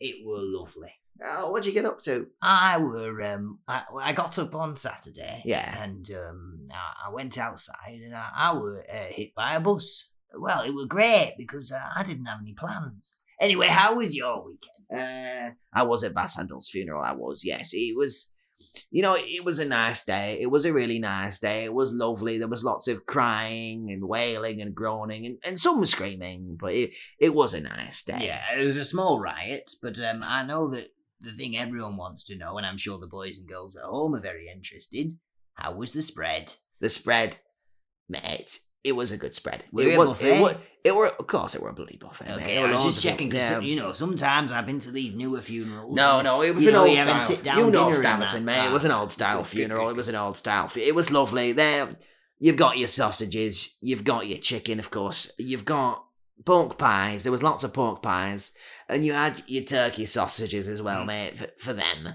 it 0.00 0.26
were 0.26 0.38
lovely. 0.38 0.92
Oh, 1.22 1.50
what'd 1.50 1.66
you 1.66 1.72
get 1.72 1.84
up 1.86 2.00
to? 2.00 2.28
I 2.42 2.78
were 2.78 3.22
um 3.22 3.58
I, 3.66 3.82
I 4.00 4.12
got 4.12 4.38
up 4.38 4.54
on 4.54 4.76
Saturday. 4.76 5.42
Yeah. 5.44 5.82
And 5.82 6.10
um 6.10 6.66
I, 6.70 7.08
I 7.08 7.12
went 7.12 7.38
outside 7.38 8.00
and 8.04 8.14
I, 8.14 8.28
I 8.34 8.54
were 8.54 8.84
uh, 8.90 9.06
hit 9.10 9.34
by 9.34 9.54
a 9.54 9.60
bus. 9.60 10.10
Well, 10.38 10.62
it 10.62 10.74
was 10.74 10.86
great 10.86 11.34
because 11.38 11.72
uh, 11.72 11.80
I 11.94 12.02
didn't 12.02 12.26
have 12.26 12.40
any 12.40 12.54
plans. 12.54 13.18
Anyway, 13.40 13.68
how 13.68 13.96
was 13.96 14.14
your 14.14 14.44
weekend? 14.44 14.70
Uh, 14.92 15.50
I 15.72 15.82
was 15.82 16.04
at 16.04 16.14
Basandel's 16.14 16.68
funeral. 16.68 17.02
I 17.02 17.12
was, 17.12 17.44
yes. 17.44 17.70
It 17.72 17.96
was, 17.96 18.32
you 18.90 19.02
know, 19.02 19.16
it 19.18 19.44
was 19.44 19.58
a 19.58 19.64
nice 19.64 20.04
day. 20.04 20.38
It 20.40 20.50
was 20.50 20.64
a 20.64 20.72
really 20.72 20.98
nice 20.98 21.38
day. 21.38 21.64
It 21.64 21.74
was 21.74 21.92
lovely. 21.92 22.38
There 22.38 22.48
was 22.48 22.64
lots 22.64 22.88
of 22.88 23.04
crying 23.04 23.90
and 23.90 24.08
wailing 24.08 24.60
and 24.60 24.74
groaning 24.74 25.26
and, 25.26 25.38
and 25.44 25.60
some 25.60 25.84
screaming, 25.86 26.56
but 26.58 26.72
it, 26.72 26.90
it 27.18 27.34
was 27.34 27.52
a 27.52 27.60
nice 27.60 28.04
day. 28.04 28.18
Yeah, 28.20 28.42
it 28.56 28.64
was 28.64 28.76
a 28.76 28.84
small 28.84 29.20
riot, 29.20 29.70
but 29.82 29.98
um 29.98 30.22
I 30.22 30.42
know 30.42 30.68
that 30.68 30.88
the 31.20 31.32
thing 31.32 31.56
everyone 31.56 31.96
wants 31.96 32.26
to 32.26 32.36
know, 32.36 32.58
and 32.58 32.66
I'm 32.66 32.76
sure 32.76 32.98
the 32.98 33.06
boys 33.06 33.38
and 33.38 33.48
girls 33.48 33.76
at 33.76 33.84
home 33.84 34.14
are 34.14 34.20
very 34.20 34.48
interested. 34.54 35.14
How 35.54 35.72
was 35.74 35.92
the 35.92 36.02
spread? 36.02 36.54
The 36.80 36.90
spread, 36.90 37.38
mate, 38.08 38.58
it 38.86 38.92
was 38.92 39.12
a 39.12 39.16
good 39.16 39.34
spread. 39.34 39.64
Were 39.72 39.82
it 39.82 39.98
was, 39.98 40.08
buffet? 40.08 40.36
it 40.36 40.40
was, 40.40 40.54
it 40.84 40.94
were, 40.94 41.08
of 41.08 41.26
course, 41.26 41.54
it 41.54 41.60
were 41.62 41.70
a 41.70 41.72
bloody 41.72 41.96
buffet. 41.96 42.30
Okay, 42.36 42.58
I 42.58 42.70
was 42.70 42.84
just 42.84 43.02
checking 43.02 43.28
because 43.28 43.62
you 43.64 43.76
know 43.76 43.92
sometimes 43.92 44.52
I've 44.52 44.66
been 44.66 44.78
to 44.80 44.90
these 44.92 45.14
newer 45.14 45.40
funerals. 45.40 45.94
No, 45.94 46.22
no, 46.22 46.42
it 46.42 46.54
was 46.54 46.66
an 46.66 46.72
know, 46.74 46.86
old 46.86 47.20
style. 47.20 47.58
you 47.58 47.70
know 47.70 47.88
Staverton, 47.88 48.42
mate. 48.44 48.66
It 48.66 48.72
was 48.72 48.84
an 48.84 48.92
old 48.92 49.10
style 49.10 49.42
funeral. 49.44 49.88
It 49.88 49.96
was 49.96 50.08
an 50.08 50.14
old 50.14 50.36
style. 50.36 50.70
It 50.76 50.94
was 50.94 51.10
lovely. 51.10 51.52
There, 51.52 51.96
you've 52.38 52.56
got 52.56 52.78
your 52.78 52.88
sausages. 52.88 53.76
You've 53.80 54.04
got 54.04 54.26
your 54.28 54.38
chicken, 54.38 54.78
of 54.78 54.90
course. 54.90 55.30
You've 55.38 55.64
got 55.64 56.04
pork 56.44 56.78
pies. 56.78 57.22
There 57.24 57.32
was 57.32 57.42
lots 57.42 57.64
of 57.64 57.72
pork 57.74 58.02
pies, 58.02 58.52
and 58.88 59.04
you 59.04 59.12
had 59.14 59.42
your 59.46 59.64
turkey 59.64 60.06
sausages 60.06 60.68
as 60.68 60.80
Mm. 60.80 60.84
well, 60.84 61.04
mate, 61.04 61.36
for, 61.36 61.48
for 61.58 61.72
them. 61.72 62.14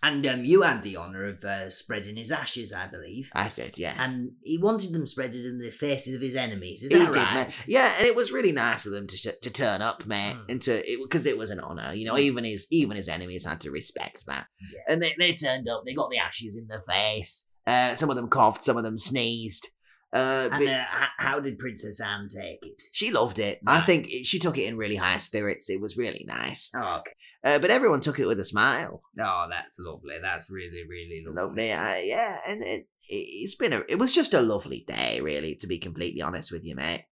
And 0.00 0.24
um, 0.28 0.44
you 0.44 0.62
had 0.62 0.84
the 0.84 0.96
honour 0.96 1.24
of 1.26 1.42
uh, 1.44 1.70
spreading 1.70 2.16
his 2.16 2.30
ashes, 2.30 2.72
I 2.72 2.86
believe. 2.86 3.30
I 3.34 3.48
said, 3.48 3.78
yeah. 3.78 3.94
And 3.98 4.32
he 4.42 4.56
wanted 4.56 4.92
them 4.92 5.06
spreaded 5.06 5.44
in 5.44 5.58
the 5.58 5.70
faces 5.72 6.14
of 6.14 6.20
his 6.20 6.36
enemies. 6.36 6.84
Is 6.84 6.92
He 6.92 6.98
that 6.98 7.12
did, 7.12 7.18
right? 7.18 7.34
mate. 7.48 7.64
Yeah, 7.66 7.92
and 7.98 8.06
it 8.06 8.14
was 8.14 8.30
really 8.30 8.52
nice 8.52 8.86
of 8.86 8.92
them 8.92 9.08
to 9.08 9.16
sh- 9.16 9.26
to 9.42 9.50
turn 9.50 9.82
up, 9.82 10.06
mate, 10.06 10.34
Hmm. 10.34 10.50
and 10.50 10.62
to 10.62 10.82
because 11.02 11.26
it, 11.26 11.36
was 11.36 11.50
an 11.50 11.58
honor. 11.60 11.92
You 11.94 12.06
know, 12.06 12.16
even 12.16 12.44
his 12.44 12.68
even 12.70 12.96
his 12.96 13.08
enemies 13.08 13.44
had 13.44 13.60
to 13.62 13.70
respect 13.72 14.24
that. 14.26 14.46
Yeah. 14.72 14.92
And 14.94 15.02
they 15.02 15.14
they 15.18 15.32
turned 15.32 15.68
up. 15.68 15.82
They 15.84 15.94
got 15.94 16.10
the 16.10 16.18
ashes 16.18 16.56
in 16.56 16.68
their 16.68 16.80
face. 16.80 17.50
Uh, 17.66 17.94
some 17.96 18.08
of 18.08 18.14
them 18.16 18.28
coughed. 18.28 18.62
Some 18.62 18.76
of 18.76 18.84
them 18.84 18.98
sneezed. 18.98 19.68
Uh, 20.10 20.48
And 20.50 20.64
but 20.64 20.72
uh, 20.72 20.84
how 21.18 21.38
did 21.38 21.58
Princess 21.58 22.00
Anne 22.00 22.28
take 22.34 22.60
it? 22.62 22.82
she 22.92 23.10
loved 23.10 23.38
it. 23.38 23.58
I 23.66 23.82
think 23.82 24.06
it- 24.08 24.24
she 24.24 24.38
took 24.38 24.56
it 24.56 24.64
in 24.64 24.78
really 24.78 24.96
high 24.96 25.18
spirits. 25.18 25.68
It 25.68 25.82
was 25.82 25.98
really 25.98 26.24
nice. 26.26 26.70
Oh, 26.74 26.98
okay. 27.00 27.10
Uh, 27.44 27.58
but 27.58 27.70
everyone 27.70 28.00
took 28.00 28.18
it 28.18 28.26
with 28.26 28.40
a 28.40 28.44
smile. 28.44 29.02
Oh, 29.20 29.46
that's 29.48 29.76
lovely. 29.78 30.16
That's 30.20 30.50
really, 30.50 30.82
really 30.88 31.22
lovely. 31.24 31.42
Lovely, 31.42 31.72
uh, 31.72 31.96
yeah. 32.02 32.38
And 32.48 32.62
it, 32.64 32.86
it's 33.08 33.54
been 33.54 33.72
a. 33.72 33.82
It 33.88 33.98
was 33.98 34.12
just 34.12 34.34
a 34.34 34.40
lovely 34.42 34.84
day, 34.88 35.20
really. 35.20 35.54
To 35.56 35.66
be 35.66 35.78
completely 35.78 36.20
honest 36.20 36.50
with 36.50 36.64
you, 36.64 36.74
mate. 36.74 37.04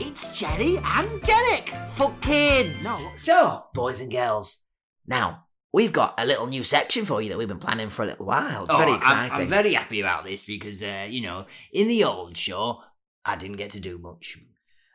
It's 0.00 0.38
Jerry 0.38 0.76
and 0.84 1.22
Derek. 1.22 1.68
Fucking 1.94 2.82
no. 2.82 3.10
So, 3.16 3.64
boys 3.74 4.00
and 4.00 4.10
girls, 4.12 4.66
now 5.06 5.44
we've 5.72 5.92
got 5.92 6.14
a 6.18 6.26
little 6.26 6.46
new 6.46 6.62
section 6.64 7.04
for 7.06 7.22
you 7.22 7.28
that 7.30 7.38
we've 7.38 7.48
been 7.48 7.58
planning 7.58 7.90
for 7.90 8.02
a 8.02 8.06
little 8.06 8.26
while. 8.26 8.64
It's 8.64 8.74
Oh, 8.74 8.78
very 8.78 8.90
I'm- 8.92 8.98
exciting. 8.98 9.42
I'm, 9.44 9.48
very 9.48 9.74
happy 9.74 10.00
about 10.00 10.24
this 10.24 10.44
because, 10.44 10.82
uh, 10.82 11.06
you 11.08 11.22
know, 11.22 11.46
in 11.72 11.88
the 11.88 12.04
old 12.04 12.36
show, 12.36 12.80
I 13.24 13.36
didn't 13.36 13.56
get 13.56 13.70
to 13.72 13.80
do 13.80 13.98
much. 13.98 14.38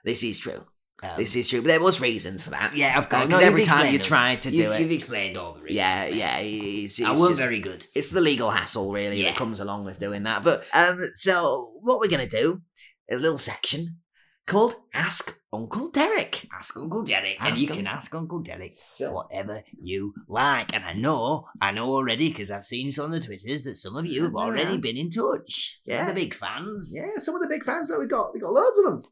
This 0.03 0.23
is 0.23 0.39
true. 0.39 0.65
Um, 1.03 1.17
this 1.17 1.35
is 1.35 1.47
true. 1.47 1.61
But 1.61 1.67
there 1.67 1.81
was 1.81 1.99
reasons 1.99 2.41
for 2.41 2.51
that. 2.51 2.75
Yeah, 2.75 2.97
of 2.97 3.09
course. 3.09 3.25
Because 3.25 3.41
No, 3.41 3.47
every 3.47 3.65
time 3.65 3.87
you 3.87 3.99
explained 3.99 4.03
tried 4.03 4.41
to 4.43 4.49
those. 4.49 4.57
do 4.57 4.63
You- 4.63 4.71
it, 4.71 4.81
You've 4.81 4.91
explained 4.91 5.37
all 5.37 5.53
the 5.53 5.61
reasons. 5.61 5.75
Yeah, 5.77 6.05
yeah. 6.07 6.37
It's, 6.39 7.01
I 7.01 7.11
it's 7.11 7.19
weren't 7.19 7.37
very 7.37 7.59
good. 7.59 7.85
It's 7.93 8.09
the 8.09 8.21
legal 8.21 8.49
hassle, 8.51 8.91
really, 8.91 9.21
Yeah. 9.21 9.29
that 9.31 9.37
comes 9.37 9.59
along 9.59 9.85
with 9.85 9.99
doing 9.99 10.23
that. 10.23 10.43
But 10.43 10.63
um, 10.73 11.09
so 11.13 11.73
what 11.81 11.99
we're 11.99 12.09
gonna 12.09 12.27
do 12.27 12.61
is 13.09 13.19
a 13.19 13.21
little 13.23 13.37
section 13.37 13.97
called 14.45 14.75
Ask 14.93 15.37
Uncle 15.53 15.89
Derek. 15.89 16.47
Ask 16.51 16.75
Uncle 16.77 17.03
Derek, 17.03 17.37
and 17.41 17.57
you 17.57 17.67
can 17.67 17.87
ask 17.87 18.13
Uncle 18.13 18.39
Derek 18.39 18.75
So- 18.91 19.13
whatever 19.13 19.63
you 19.81 20.13
like. 20.27 20.73
And 20.73 20.83
I 20.83 20.93
know, 20.93 21.45
I 21.61 21.71
know 21.71 21.89
already 21.93 22.29
because 22.29 22.51
I've 22.51 22.65
seen 22.65 22.87
it 22.89 22.99
on 22.99 23.11
the 23.11 23.19
Twitters 23.21 23.63
that 23.63 23.77
some 23.77 23.95
of 23.95 24.05
you 24.05 24.23
have 24.23 24.33
Yeah. 24.33 24.39
already 24.39 24.77
been 24.77 24.97
in 24.97 25.09
touch. 25.09 25.79
Some 25.83 25.93
of 25.93 25.99
Yeah. 25.99 26.07
the 26.09 26.13
big 26.15 26.33
fans. 26.33 26.93
Yeah, 26.95 27.17
some 27.17 27.35
of 27.35 27.41
the 27.41 27.47
big 27.47 27.63
fans 27.63 27.87
that 27.89 27.99
we 27.99 28.07
got. 28.07 28.33
We 28.33 28.39
got 28.41 28.51
loads 28.51 28.77
of 28.79 28.85
them. 28.85 29.03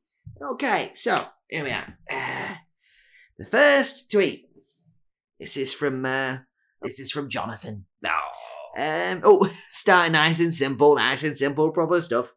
Okay, 0.42 0.92
so 0.94 1.16
here 1.50 1.64
we 1.64 1.72
are. 1.72 1.98
Uh, 2.10 2.56
the 3.38 3.46
first 3.46 4.12
tweet. 4.12 4.48
This 5.40 5.58
is 5.58 5.74
from 5.74 6.06
uh, 6.06 6.38
this 6.82 7.00
is 7.00 7.12
from 7.12 7.30
Jonathan. 7.30 7.86
Oh, 8.06 8.12
Um, 8.78 9.22
oh, 9.24 9.50
starting 9.72 10.14
nice 10.14 10.40
and 10.40 10.54
simple, 10.54 10.96
nice 10.96 11.24
and 11.24 11.36
simple, 11.36 11.72
proper 11.72 12.02
stuff. 12.02 12.34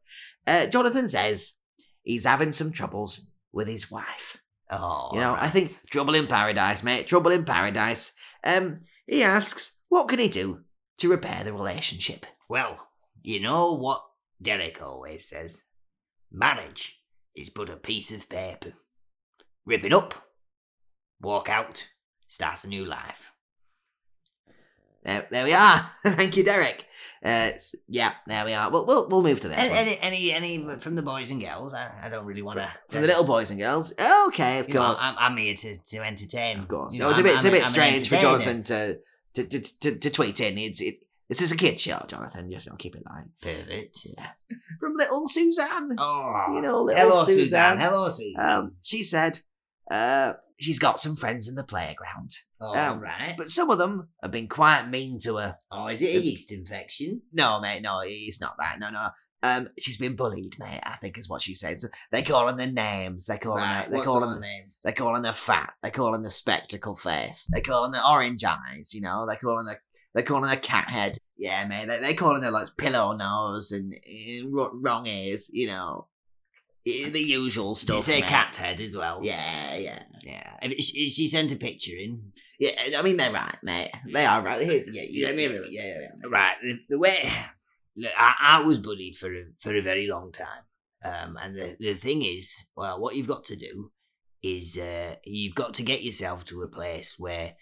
Uh, 0.46 0.66
Jonathan 0.66 1.08
says 1.08 1.54
he's 2.02 2.24
having 2.26 2.52
some 2.52 2.72
troubles 2.72 3.28
with 3.52 3.68
his 3.68 3.90
wife. 3.90 4.38
Oh, 4.70 5.10
You 5.12 5.20
know, 5.20 5.36
I 5.38 5.48
think 5.48 5.78
trouble 5.90 6.14
in 6.14 6.26
paradise, 6.26 6.82
mate. 6.82 7.06
Trouble 7.06 7.30
in 7.30 7.44
paradise. 7.44 8.12
Um, 8.42 8.76
he 9.06 9.22
asks, 9.22 9.78
what 9.88 10.08
can 10.08 10.18
he 10.18 10.28
do 10.28 10.60
to 10.98 11.10
repair 11.10 11.44
the 11.44 11.52
relationship? 11.52 12.26
Well, 12.48 12.78
you 13.22 13.40
know 13.40 13.74
what 13.74 14.02
Derek 14.42 14.82
always 14.82 15.28
says 15.28 15.62
marriage 16.32 16.98
is 17.34 17.50
but 17.50 17.70
a 17.70 17.76
piece 17.76 18.12
of 18.12 18.28
paper. 18.28 18.72
Rip 19.66 19.84
it 19.84 19.92
up, 19.92 20.14
walk 21.20 21.48
out, 21.48 21.88
start 22.26 22.64
a 22.64 22.68
new 22.68 22.84
life. 22.84 23.30
There, 25.02 25.26
there 25.30 25.44
we 25.44 25.52
are. 25.52 25.90
Thank 26.06 26.36
you, 26.36 26.44
Derek. 26.44 26.86
Uh, 27.22 27.50
yeah, 27.88 28.12
there 28.26 28.44
we 28.44 28.52
are. 28.54 28.70
We'll, 28.70 28.86
we'll, 28.86 29.08
we'll 29.08 29.22
move 29.22 29.40
to 29.40 29.48
the 29.48 29.58
Any, 29.58 29.98
any, 30.00 30.32
any, 30.32 30.76
from 30.78 30.94
the 30.94 31.02
boys 31.02 31.30
and 31.30 31.40
girls? 31.42 31.72
I, 31.74 31.90
I 32.02 32.08
don't 32.08 32.24
really 32.26 32.42
want 32.42 32.58
to. 32.58 32.70
From 32.90 33.02
the 33.02 33.06
little 33.08 33.24
boys 33.24 33.50
and 33.50 33.58
girls. 33.58 33.92
Okay, 34.28 34.60
of 34.60 34.68
You 34.68 34.74
know, 34.74 34.86
course. 34.86 35.00
I'm, 35.02 35.14
I'm 35.18 35.36
here 35.36 35.54
to, 35.54 35.76
to 35.76 35.98
entertain. 35.98 36.58
Of 36.60 36.68
course. 36.68 36.94
You 36.94 37.00
No, 37.00 37.06
know, 37.06 37.10
it's 37.10 37.18
a 37.18 37.22
I'm- 37.22 37.24
bit, 37.24 37.36
it's 37.36 37.44
a 37.44 37.48
I'm 37.48 37.52
bit 37.52 37.60
I'm 37.60 37.66
an 37.66 37.70
strange 37.70 38.08
for. 38.08 38.16
Jonathan 38.18 38.62
to 38.64 38.98
to, 39.34 39.44
to, 39.44 39.78
to, 39.80 39.96
to 39.98 40.10
tweet 40.10 40.40
in. 40.40 40.58
It's 40.58 40.80
it, 40.80 40.94
this 41.34 41.42
is 41.42 41.52
a 41.52 41.56
kid 41.56 41.80
show, 41.80 42.00
Jonathan. 42.06 42.48
Just 42.48 42.66
don't 42.68 42.78
keep 42.78 42.94
it 42.94 43.02
light. 43.04 43.26
Perfect. 43.42 44.06
Yeah. 44.16 44.28
From 44.78 44.94
little 44.94 45.26
Suzanne. 45.26 45.96
Oh, 45.98 46.44
You 46.54 46.62
know, 46.62 46.82
little 46.82 47.10
hello, 47.10 47.24
Suzanne. 47.24 47.44
Suzanne. 47.44 47.80
Hello, 47.80 48.08
Suzanne. 48.08 48.34
Um, 48.50 48.76
she 48.82 49.02
said, 49.02 49.40
uh, 49.90 50.34
she's 50.60 50.78
got 50.78 51.00
some 51.00 51.16
friends 51.16 51.48
in 51.48 51.56
the 51.56 51.64
playground. 51.64 52.30
All 52.60 52.78
um, 52.78 53.00
right. 53.00 53.34
But 53.36 53.48
some 53.48 53.68
of 53.70 53.78
them 53.78 54.10
have 54.22 54.30
been 54.30 54.46
quite 54.48 54.88
mean 54.88 55.18
to 55.24 55.38
her. 55.38 55.56
Oh, 55.72 55.88
is 55.88 56.02
it 56.02 56.14
a 56.14 56.20
yeast 56.20 56.52
infection? 56.52 57.22
No, 57.32 57.60
mate, 57.60 57.82
no, 57.82 58.00
it's 58.04 58.40
not 58.40 58.54
that. 58.60 58.78
No, 58.78 58.90
no. 58.90 59.08
Um, 59.42 59.70
she's 59.76 59.98
been 59.98 60.14
bullied, 60.14 60.54
mate. 60.60 60.80
I 60.84 60.96
think 60.98 61.18
is 61.18 61.28
what 61.28 61.42
she 61.42 61.56
said. 61.56 61.80
So 61.80 61.88
they 62.12 62.22
call 62.22 62.46
her 62.46 62.56
their 62.56 62.70
names. 62.70 63.26
They 63.26 63.38
call 63.38 63.56
Right, 63.56 63.86
her. 63.86 63.90
They 63.90 63.96
what 63.96 64.04
call 64.04 64.20
sort 64.20 64.34
her. 64.36 64.40
names? 64.40 64.78
They 64.84 64.92
call 64.92 65.20
her 65.20 65.32
fat. 65.32 65.72
They 65.82 65.90
call 65.90 66.16
her 66.16 66.28
spectacle 66.28 66.94
face. 66.94 67.48
They 67.52 67.60
call 67.60 67.86
her 67.86 67.90
the 67.90 68.08
orange 68.08 68.44
eyes. 68.44 68.94
You 68.94 69.00
know. 69.00 69.26
They 69.28 69.36
call 69.36 69.62
her. 69.62 69.80
They 70.14 70.22
call 70.22 70.42
her 70.44 70.56
cat 70.56 70.90
head. 70.90 71.18
Yeah, 71.36 71.66
man. 71.66 71.88
They 71.88 71.98
they 72.00 72.14
calling 72.14 72.42
her 72.42 72.50
like 72.50 72.68
pillow 72.78 73.12
nose 73.12 73.72
and, 73.72 73.94
and 74.06 74.54
wrong 74.84 75.06
ears. 75.06 75.50
You 75.52 75.66
know, 75.68 76.06
Eh, 76.86 77.08
the 77.10 77.18
usual 77.20 77.72
Did 77.74 77.80
you 77.88 77.94
stuff. 77.96 78.04
say 78.04 78.20
mate. 78.20 78.28
cat 78.28 78.54
head 78.56 78.80
as 78.80 78.94
well? 78.96 79.18
Yeah, 79.22 79.74
yeah, 79.76 80.02
Yeah. 80.22 80.58
Is 80.62 80.86
she 81.14 81.26
sent 81.28 81.50
a 81.52 81.56
picture 81.56 81.96
in? 81.96 82.32
yeah. 82.60 82.98
I 82.98 83.02
mean, 83.02 83.16
they're 83.16 83.32
right, 83.32 83.56
mate. 83.62 83.90
They 84.12 84.24
are 84.26 84.42
right. 84.42 84.60
Here's, 84.60 84.94
yeah, 84.94 85.02
yeah, 85.08 85.32
me 85.34 85.44
yeah, 85.44 85.48
look. 85.48 85.66
yeah, 85.70 85.82
yeah, 85.82 85.98
yeah. 86.22 86.28
Right. 86.30 86.56
The, 86.62 86.78
the 86.90 86.98
way 86.98 87.32
look, 87.96 88.12
I, 88.16 88.34
I 88.58 88.60
was 88.60 88.78
bullied 88.78 89.16
for 89.16 89.32
a, 89.34 89.44
for 89.60 89.74
a 89.74 89.80
very 89.80 90.06
long 90.08 90.30
time, 90.30 90.64
um, 91.04 91.38
and 91.42 91.56
the 91.56 91.76
the 91.80 91.94
thing 91.94 92.22
is, 92.22 92.54
well, 92.76 93.00
what 93.00 93.16
you've 93.16 93.26
got 93.26 93.44
to 93.46 93.56
do 93.56 93.90
is 94.42 94.76
uh, 94.76 95.14
you've 95.24 95.54
got 95.54 95.72
to 95.74 95.82
get 95.82 96.02
yourself 96.04 96.44
to 96.44 96.60
a 96.62 96.68
place 96.68 97.14
where 97.18 97.54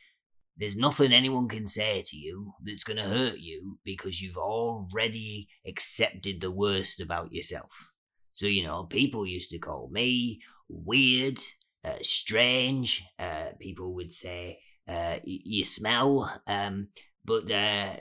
there's 0.57 0.77
nothing 0.77 1.13
anyone 1.13 1.49
can 1.49 1.67
say 1.67 2.03
to 2.07 2.17
you 2.17 2.53
that's 2.65 2.85
going 2.85 2.99
to 2.99 3.05
hurt 3.05 3.39
you 3.39 3.79
because 3.85 4.21
you've 4.21 4.37
already 4.37 5.49
accepted 5.67 6.41
the 6.41 6.51
worst 6.51 7.01
about 7.01 7.33
yourself. 7.33 7.91
So 8.33 8.47
you 8.47 8.63
know, 8.63 8.85
people 8.85 9.27
used 9.27 9.51
to 9.51 9.59
call 9.59 9.89
me 9.91 10.41
weird, 10.69 11.39
uh, 11.85 11.97
strange. 12.03 13.05
Uh, 13.19 13.51
people 13.61 13.95
would 13.95 14.13
say 14.13 14.61
uh, 14.89 15.17
you 15.25 15.65
smell. 15.65 16.41
Um, 16.47 16.89
but 17.25 17.51
uh, 17.51 17.97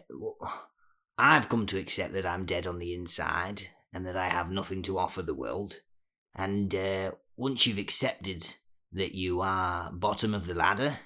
I've 1.17 1.49
come 1.49 1.65
to 1.67 1.79
accept 1.79 2.13
that 2.13 2.25
I'm 2.25 2.45
dead 2.45 2.65
on 2.65 2.79
the 2.79 2.93
inside 2.93 3.63
and 3.93 4.05
that 4.05 4.17
I 4.17 4.29
have 4.29 4.49
nothing 4.49 4.81
to 4.83 4.97
offer 4.97 5.21
the 5.21 5.35
world. 5.35 5.81
And 6.35 6.73
uh, 6.73 7.11
once 7.35 7.65
you've 7.67 7.77
accepted 7.77 8.55
that 8.93 9.13
you 9.13 9.41
are 9.41 9.91
bottom 9.91 10.33
of 10.33 10.45
the 10.45 10.53
ladder, 10.53 10.99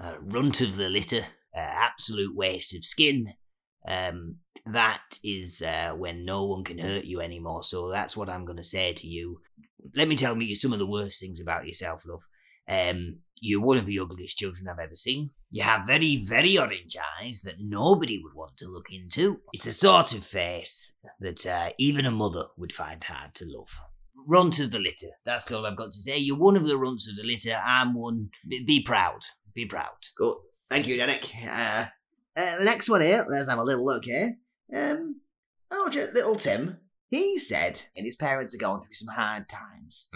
uh, 0.00 0.16
runt 0.20 0.60
of 0.60 0.76
the 0.76 0.88
litter, 0.88 1.26
uh, 1.56 1.60
absolute 1.60 2.34
waste 2.34 2.74
of 2.74 2.84
skin, 2.84 3.34
um, 3.86 4.36
that 4.66 5.02
is 5.22 5.62
uh, 5.62 5.92
when 5.96 6.24
no 6.24 6.44
one 6.44 6.64
can 6.64 6.78
hurt 6.78 7.04
you 7.04 7.20
anymore. 7.20 7.62
So 7.62 7.90
that's 7.90 8.16
what 8.16 8.28
I'm 8.28 8.44
going 8.44 8.56
to 8.58 8.64
say 8.64 8.92
to 8.94 9.06
you. 9.06 9.40
Let 9.94 10.08
me 10.08 10.16
tell 10.16 10.40
you 10.40 10.54
some 10.54 10.72
of 10.72 10.78
the 10.78 10.86
worst 10.86 11.20
things 11.20 11.40
about 11.40 11.66
yourself, 11.66 12.04
love. 12.06 12.22
Um, 12.68 13.18
you're 13.36 13.60
one 13.60 13.76
of 13.76 13.84
the 13.84 13.98
ugliest 13.98 14.38
children 14.38 14.68
I've 14.68 14.78
ever 14.78 14.94
seen. 14.94 15.30
You 15.50 15.62
have 15.64 15.86
very, 15.86 16.16
very 16.16 16.56
orange 16.56 16.96
eyes 17.20 17.42
that 17.42 17.56
nobody 17.60 18.18
would 18.22 18.34
want 18.34 18.56
to 18.58 18.68
look 18.68 18.86
into. 18.90 19.40
It's 19.52 19.64
the 19.64 19.72
sort 19.72 20.14
of 20.14 20.24
face 20.24 20.94
that 21.20 21.46
uh, 21.46 21.70
even 21.78 22.06
a 22.06 22.10
mother 22.10 22.46
would 22.56 22.72
find 22.72 23.04
hard 23.04 23.34
to 23.34 23.44
love. 23.46 23.80
Runt 24.26 24.58
of 24.60 24.70
the 24.70 24.78
litter. 24.78 25.10
That's 25.26 25.52
all 25.52 25.66
I've 25.66 25.76
got 25.76 25.92
to 25.92 26.00
say. 26.00 26.16
You're 26.16 26.38
one 26.38 26.56
of 26.56 26.66
the 26.66 26.78
runts 26.78 27.06
of 27.06 27.16
the 27.16 27.22
litter. 27.22 27.60
I'm 27.62 27.92
one. 27.92 28.30
Be 28.48 28.82
proud. 28.82 29.20
Be 29.54 29.66
proud. 29.66 29.92
Cool. 30.18 30.42
Thank 30.70 30.86
you, 30.86 30.96
Derek. 30.96 31.30
Uh, 31.44 31.86
uh, 32.36 32.58
the 32.58 32.64
next 32.64 32.88
one 32.88 33.00
here, 33.00 33.24
let's 33.28 33.48
have 33.48 33.58
a 33.58 33.62
little 33.62 33.84
look 33.84 34.04
here. 34.04 34.36
Um, 34.74 35.20
oh, 35.70 35.90
little 35.92 36.34
Tim, 36.36 36.78
he 37.10 37.38
said, 37.38 37.82
and 37.96 38.04
his 38.04 38.16
parents 38.16 38.54
are 38.54 38.58
going 38.58 38.80
through 38.80 38.94
some 38.94 39.14
hard 39.14 39.48
times. 39.48 40.08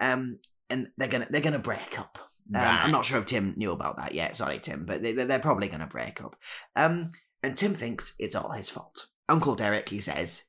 Um, 0.00 0.38
and 0.70 0.88
they're 0.96 1.08
gonna 1.08 1.26
they're 1.30 1.40
gonna 1.40 1.58
break 1.58 1.98
up. 1.98 2.18
Um, 2.54 2.60
I'm 2.84 2.90
not 2.90 3.04
sure 3.06 3.18
if 3.20 3.26
Tim 3.26 3.54
knew 3.56 3.70
about 3.72 3.96
that 3.98 4.14
yet. 4.14 4.36
Sorry, 4.36 4.58
Tim, 4.58 4.84
but 4.84 5.02
they- 5.02 5.12
they're 5.12 5.38
probably 5.38 5.68
gonna 5.68 5.86
break 5.86 6.22
up. 6.22 6.36
Um, 6.74 7.10
and 7.42 7.56
Tim 7.56 7.74
thinks 7.74 8.14
it's 8.18 8.34
all 8.34 8.50
his 8.52 8.68
fault. 8.70 9.06
Uncle 9.28 9.54
Derek, 9.54 9.88
he 9.90 10.00
says, 10.00 10.44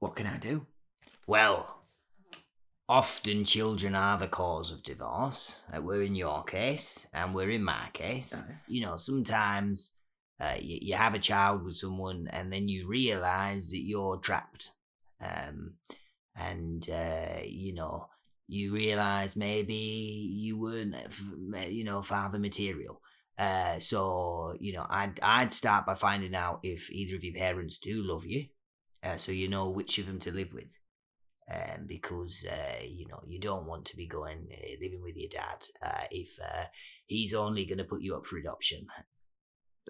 "What 0.00 0.16
can 0.16 0.26
I 0.26 0.38
do?" 0.38 0.66
Well, 1.26 1.77
often 2.88 3.44
children 3.44 3.94
are 3.94 4.16
the 4.18 4.28
cause 4.28 4.72
of 4.72 4.82
divorce. 4.82 5.62
Uh, 5.72 5.82
we're 5.82 6.02
in 6.02 6.14
your 6.14 6.42
case, 6.44 7.06
and 7.12 7.34
we're 7.34 7.50
in 7.50 7.62
my 7.62 7.88
case. 7.92 8.42
You 8.66 8.82
know, 8.82 8.96
sometimes 8.96 9.92
uh, 10.40 10.54
you, 10.58 10.78
you 10.80 10.94
have 10.94 11.14
a 11.14 11.18
child 11.18 11.64
with 11.64 11.76
someone, 11.76 12.28
and 12.32 12.52
then 12.52 12.68
you 12.68 12.88
realize 12.88 13.70
that 13.70 13.82
you're 13.82 14.16
trapped. 14.16 14.70
Um, 15.20 15.74
and, 16.34 16.88
uh, 16.88 17.40
you 17.44 17.74
know, 17.74 18.06
you 18.46 18.72
realize 18.72 19.36
maybe 19.36 19.74
you 19.74 20.58
weren't, 20.58 20.94
uh, 20.94 21.58
you 21.68 21.84
know, 21.84 22.00
father 22.02 22.38
material. 22.38 23.02
Uh, 23.38 23.78
so 23.78 24.56
you 24.58 24.72
know, 24.72 24.84
I'd 24.90 25.20
I'd 25.22 25.52
start 25.52 25.86
by 25.86 25.94
finding 25.94 26.34
out 26.34 26.58
if 26.64 26.90
either 26.90 27.14
of 27.14 27.22
your 27.22 27.34
parents 27.34 27.78
do 27.78 28.02
love 28.02 28.26
you, 28.26 28.46
uh, 29.04 29.16
so 29.16 29.30
you 29.30 29.46
know 29.46 29.70
which 29.70 29.98
of 29.98 30.06
them 30.06 30.18
to 30.20 30.32
live 30.32 30.52
with 30.52 30.74
um, 31.52 31.86
because 31.86 32.44
uh, 32.50 32.82
you 32.84 33.06
know 33.08 33.20
you 33.26 33.40
don't 33.40 33.66
want 33.66 33.86
to 33.86 33.96
be 33.96 34.06
going 34.06 34.48
uh, 34.52 34.66
living 34.82 35.02
with 35.02 35.16
your 35.16 35.30
dad 35.30 35.64
uh, 35.82 36.04
if 36.10 36.38
uh, 36.40 36.64
he's 37.06 37.34
only 37.34 37.64
going 37.64 37.78
to 37.78 37.84
put 37.84 38.02
you 38.02 38.14
up 38.14 38.26
for 38.26 38.36
adoption. 38.36 38.86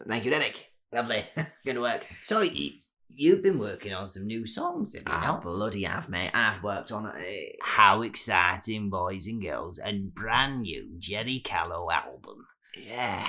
Thank 0.09 0.25
you, 0.25 0.31
Derek. 0.31 0.73
Lovely, 0.93 1.25
good 1.65 1.79
work. 1.81 2.07
So 2.23 2.41
you, 2.43 2.73
you've 3.09 3.43
been 3.43 3.59
working 3.59 3.93
on 3.93 4.09
some 4.09 4.27
new 4.27 4.47
songs, 4.47 4.95
have 4.95 5.03
you 5.07 5.13
I 5.13 5.25
not? 5.27 5.43
bloody 5.43 5.83
have, 5.83 6.09
mate. 6.09 6.31
I've 6.33 6.63
worked 6.63 6.93
on 6.93 7.13
it. 7.17 7.57
How 7.63 8.03
exciting, 8.03 8.91
boys 8.91 9.27
and 9.27 9.43
girls! 9.43 9.79
And 9.79 10.15
brand 10.15 10.63
new 10.63 10.95
Jerry 10.99 11.41
Callow 11.41 11.91
album. 11.91 12.47
Yeah. 12.81 13.29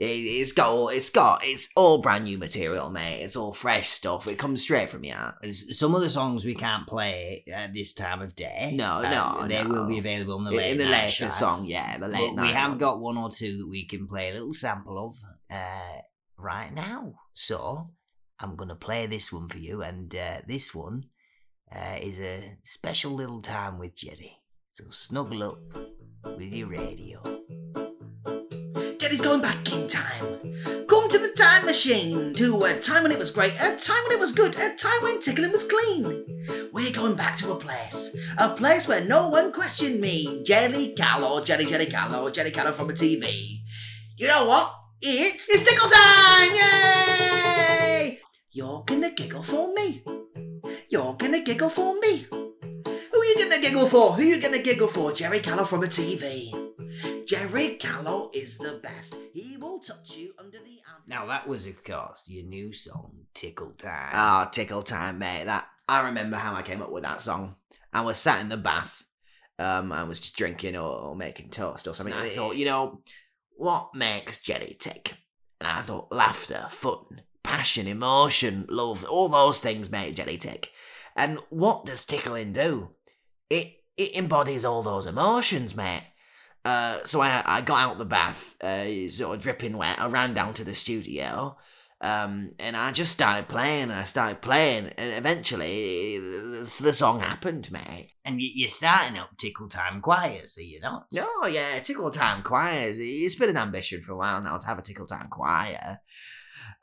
It- 0.00 0.06
It's 0.40 0.52
got 0.52 0.70
all, 0.70 0.88
it's 0.88 1.10
got 1.10 1.40
it's 1.44 1.68
all 1.76 2.00
brand 2.00 2.24
new 2.24 2.38
material, 2.38 2.88
mate. 2.90 3.20
It's 3.20 3.36
all 3.36 3.52
fresh 3.52 3.90
stuff. 3.90 4.26
It 4.26 4.38
comes 4.38 4.62
straight 4.62 4.88
from 4.88 5.04
your 5.04 5.16
heart. 5.16 5.34
Some 5.52 5.94
of 5.94 6.00
the 6.00 6.08
songs 6.08 6.44
we 6.44 6.54
can't 6.54 6.86
play 6.86 7.44
at 7.52 7.74
this 7.74 7.92
time 7.92 8.22
of 8.22 8.34
day. 8.34 8.72
No, 8.74 9.02
Uh, 9.04 9.10
no, 9.42 9.46
they 9.46 9.62
no. 9.62 9.68
will 9.68 9.86
be 9.86 9.98
available 9.98 10.38
in 10.38 10.44
the 10.44 10.52
late 10.52 10.70
in 10.72 10.78
the 10.78 10.86
later 10.86 11.10
show. 11.26 11.30
song, 11.30 11.66
yeah, 11.66 11.98
the 11.98 12.08
late 12.08 12.34
we 12.34 12.48
have 12.48 12.70
one. 12.70 12.78
got 12.78 13.00
one 13.00 13.18
or 13.18 13.30
two 13.30 13.58
that 13.58 13.68
we 13.68 13.86
can 13.86 14.06
play 14.06 14.30
a 14.30 14.32
little 14.32 14.54
sample 14.54 14.96
of 15.06 15.18
uh, 15.54 15.98
right 16.38 16.72
now. 16.72 17.14
So 17.34 17.90
I'm 18.40 18.56
going 18.56 18.70
to 18.70 18.76
play 18.76 19.06
this 19.06 19.30
one 19.30 19.48
for 19.50 19.58
you, 19.58 19.82
and 19.82 20.14
uh, 20.14 20.38
this 20.48 20.74
one 20.74 21.10
uh, 21.76 21.96
is 22.00 22.18
a 22.18 22.56
special 22.64 23.12
little 23.12 23.42
time 23.42 23.78
with 23.78 23.94
Jerry. 23.96 24.38
So 24.72 24.84
snuggle 24.90 25.42
up 25.42 25.58
with 26.38 26.54
your 26.54 26.68
radio. 26.68 27.22
Jetty's 29.10 29.26
going 29.26 29.42
back 29.42 29.72
in 29.72 29.88
time. 29.88 30.38
Going 30.86 31.10
to 31.10 31.18
the 31.18 31.34
time 31.36 31.64
machine 31.64 32.32
to 32.34 32.62
a 32.62 32.78
time 32.78 33.02
when 33.02 33.10
it 33.10 33.18
was 33.18 33.32
great, 33.32 33.52
a 33.54 33.76
time 33.76 34.00
when 34.04 34.12
it 34.12 34.20
was 34.20 34.30
good, 34.30 34.54
a 34.54 34.76
time 34.76 35.02
when 35.02 35.20
tickling 35.20 35.50
was 35.50 35.66
clean. 35.66 36.24
We're 36.72 36.92
going 36.92 37.16
back 37.16 37.36
to 37.38 37.50
a 37.50 37.56
place, 37.56 38.16
a 38.38 38.50
place 38.50 38.86
where 38.86 39.04
no 39.04 39.26
one 39.26 39.50
questioned 39.50 40.00
me. 40.00 40.44
Jelly 40.44 40.94
Callow, 40.96 41.42
Jelly 41.44 41.66
Jelly 41.66 41.86
Callow, 41.86 42.30
Jelly 42.30 42.52
Callow 42.52 42.70
from 42.70 42.90
a 42.90 42.92
TV. 42.92 43.58
You 44.16 44.28
know 44.28 44.44
what? 44.44 44.72
It 45.02 45.34
is 45.34 45.64
tickle 45.64 45.90
time! 45.90 46.50
Yay! 46.54 48.20
You're 48.52 48.84
gonna 48.86 49.10
giggle 49.10 49.42
for 49.42 49.74
me. 49.74 50.04
You're 50.88 51.14
gonna 51.14 51.42
giggle 51.42 51.70
for 51.70 51.98
me. 51.98 52.28
Who 52.30 53.18
are 53.18 53.24
you 53.24 53.36
gonna 53.38 53.60
giggle 53.60 53.88
for? 53.88 54.12
Who 54.12 54.22
are 54.22 54.24
you 54.24 54.40
gonna 54.40 54.62
giggle 54.62 54.86
for? 54.86 55.12
Jerry 55.12 55.40
Callow 55.40 55.64
from 55.64 55.82
a 55.82 55.88
TV. 55.88 56.69
Jerry 57.26 57.76
Callow 57.76 58.30
is 58.34 58.58
the 58.58 58.80
best. 58.82 59.14
He 59.32 59.56
will 59.56 59.78
touch 59.78 60.16
you 60.16 60.32
under 60.38 60.58
the 60.58 60.80
arm. 60.90 61.02
Now 61.06 61.26
that 61.26 61.48
was, 61.48 61.66
of 61.66 61.82
course, 61.84 62.28
your 62.28 62.44
new 62.44 62.72
song, 62.72 63.12
Tickle 63.34 63.72
Time. 63.78 64.10
Ah, 64.12 64.48
tickle 64.50 64.82
time, 64.82 65.18
mate. 65.18 65.44
That 65.44 65.66
I 65.88 66.02
remember 66.02 66.36
how 66.36 66.54
I 66.54 66.62
came 66.62 66.82
up 66.82 66.90
with 66.92 67.02
that 67.02 67.20
song. 67.20 67.56
I 67.92 68.02
was 68.02 68.18
sat 68.18 68.40
in 68.40 68.48
the 68.48 68.56
bath. 68.56 69.04
Um, 69.58 69.92
I 69.92 70.04
was 70.04 70.20
just 70.20 70.36
drinking 70.36 70.76
or, 70.76 70.88
or 71.00 71.16
making 71.16 71.50
toast 71.50 71.86
or 71.86 71.94
something. 71.94 72.14
And 72.14 72.22
I 72.24 72.28
thought, 72.28 72.56
you 72.56 72.64
know, 72.64 73.02
what 73.56 73.94
makes 73.94 74.40
Jerry 74.42 74.76
tick? 74.78 75.14
And 75.60 75.68
I 75.68 75.82
thought 75.82 76.10
laughter, 76.10 76.66
fun, 76.70 77.22
passion, 77.42 77.86
emotion, 77.86 78.66
love, 78.70 79.04
all 79.04 79.28
those 79.28 79.60
things 79.60 79.90
make 79.90 80.14
Jelly 80.14 80.38
tick. 80.38 80.70
And 81.14 81.38
what 81.50 81.84
does 81.84 82.04
tickling 82.04 82.52
do? 82.52 82.90
It 83.50 83.74
it 83.96 84.16
embodies 84.16 84.64
all 84.64 84.82
those 84.82 85.06
emotions, 85.06 85.76
mate. 85.76 86.04
Uh, 86.64 86.98
so 87.04 87.20
I 87.20 87.42
I 87.44 87.60
got 87.62 87.78
out 87.80 87.98
the 87.98 88.04
bath, 88.04 88.54
uh, 88.62 89.08
sort 89.10 89.34
of 89.36 89.42
dripping 89.42 89.76
wet. 89.76 89.98
I 90.00 90.06
ran 90.08 90.34
down 90.34 90.52
to 90.54 90.64
the 90.64 90.74
studio, 90.74 91.56
um, 92.02 92.52
and 92.58 92.76
I 92.76 92.92
just 92.92 93.12
started 93.12 93.48
playing, 93.48 93.84
and 93.84 93.92
I 93.94 94.04
started 94.04 94.42
playing, 94.42 94.86
and 94.98 95.14
eventually 95.14 96.18
the, 96.18 96.76
the 96.82 96.92
song 96.92 97.20
happened, 97.20 97.70
mate. 97.72 98.12
And 98.24 98.40
you- 98.42 98.52
you're 98.54 98.68
starting 98.68 99.18
up 99.18 99.30
Tickle 99.38 99.68
Time 99.68 100.02
choirs, 100.02 100.56
are 100.58 100.62
you 100.62 100.80
not? 100.80 101.06
Oh 101.18 101.46
yeah, 101.50 101.78
Tickle 101.80 102.10
Time 102.10 102.42
choirs. 102.42 102.98
It's 103.00 103.36
been 103.36 103.48
an 103.50 103.56
ambition 103.56 104.02
for 104.02 104.12
a 104.12 104.16
while 104.16 104.40
now 104.42 104.58
to 104.58 104.66
have 104.66 104.78
a 104.78 104.82
Tickle 104.82 105.06
Time 105.06 105.28
choir. 105.30 105.98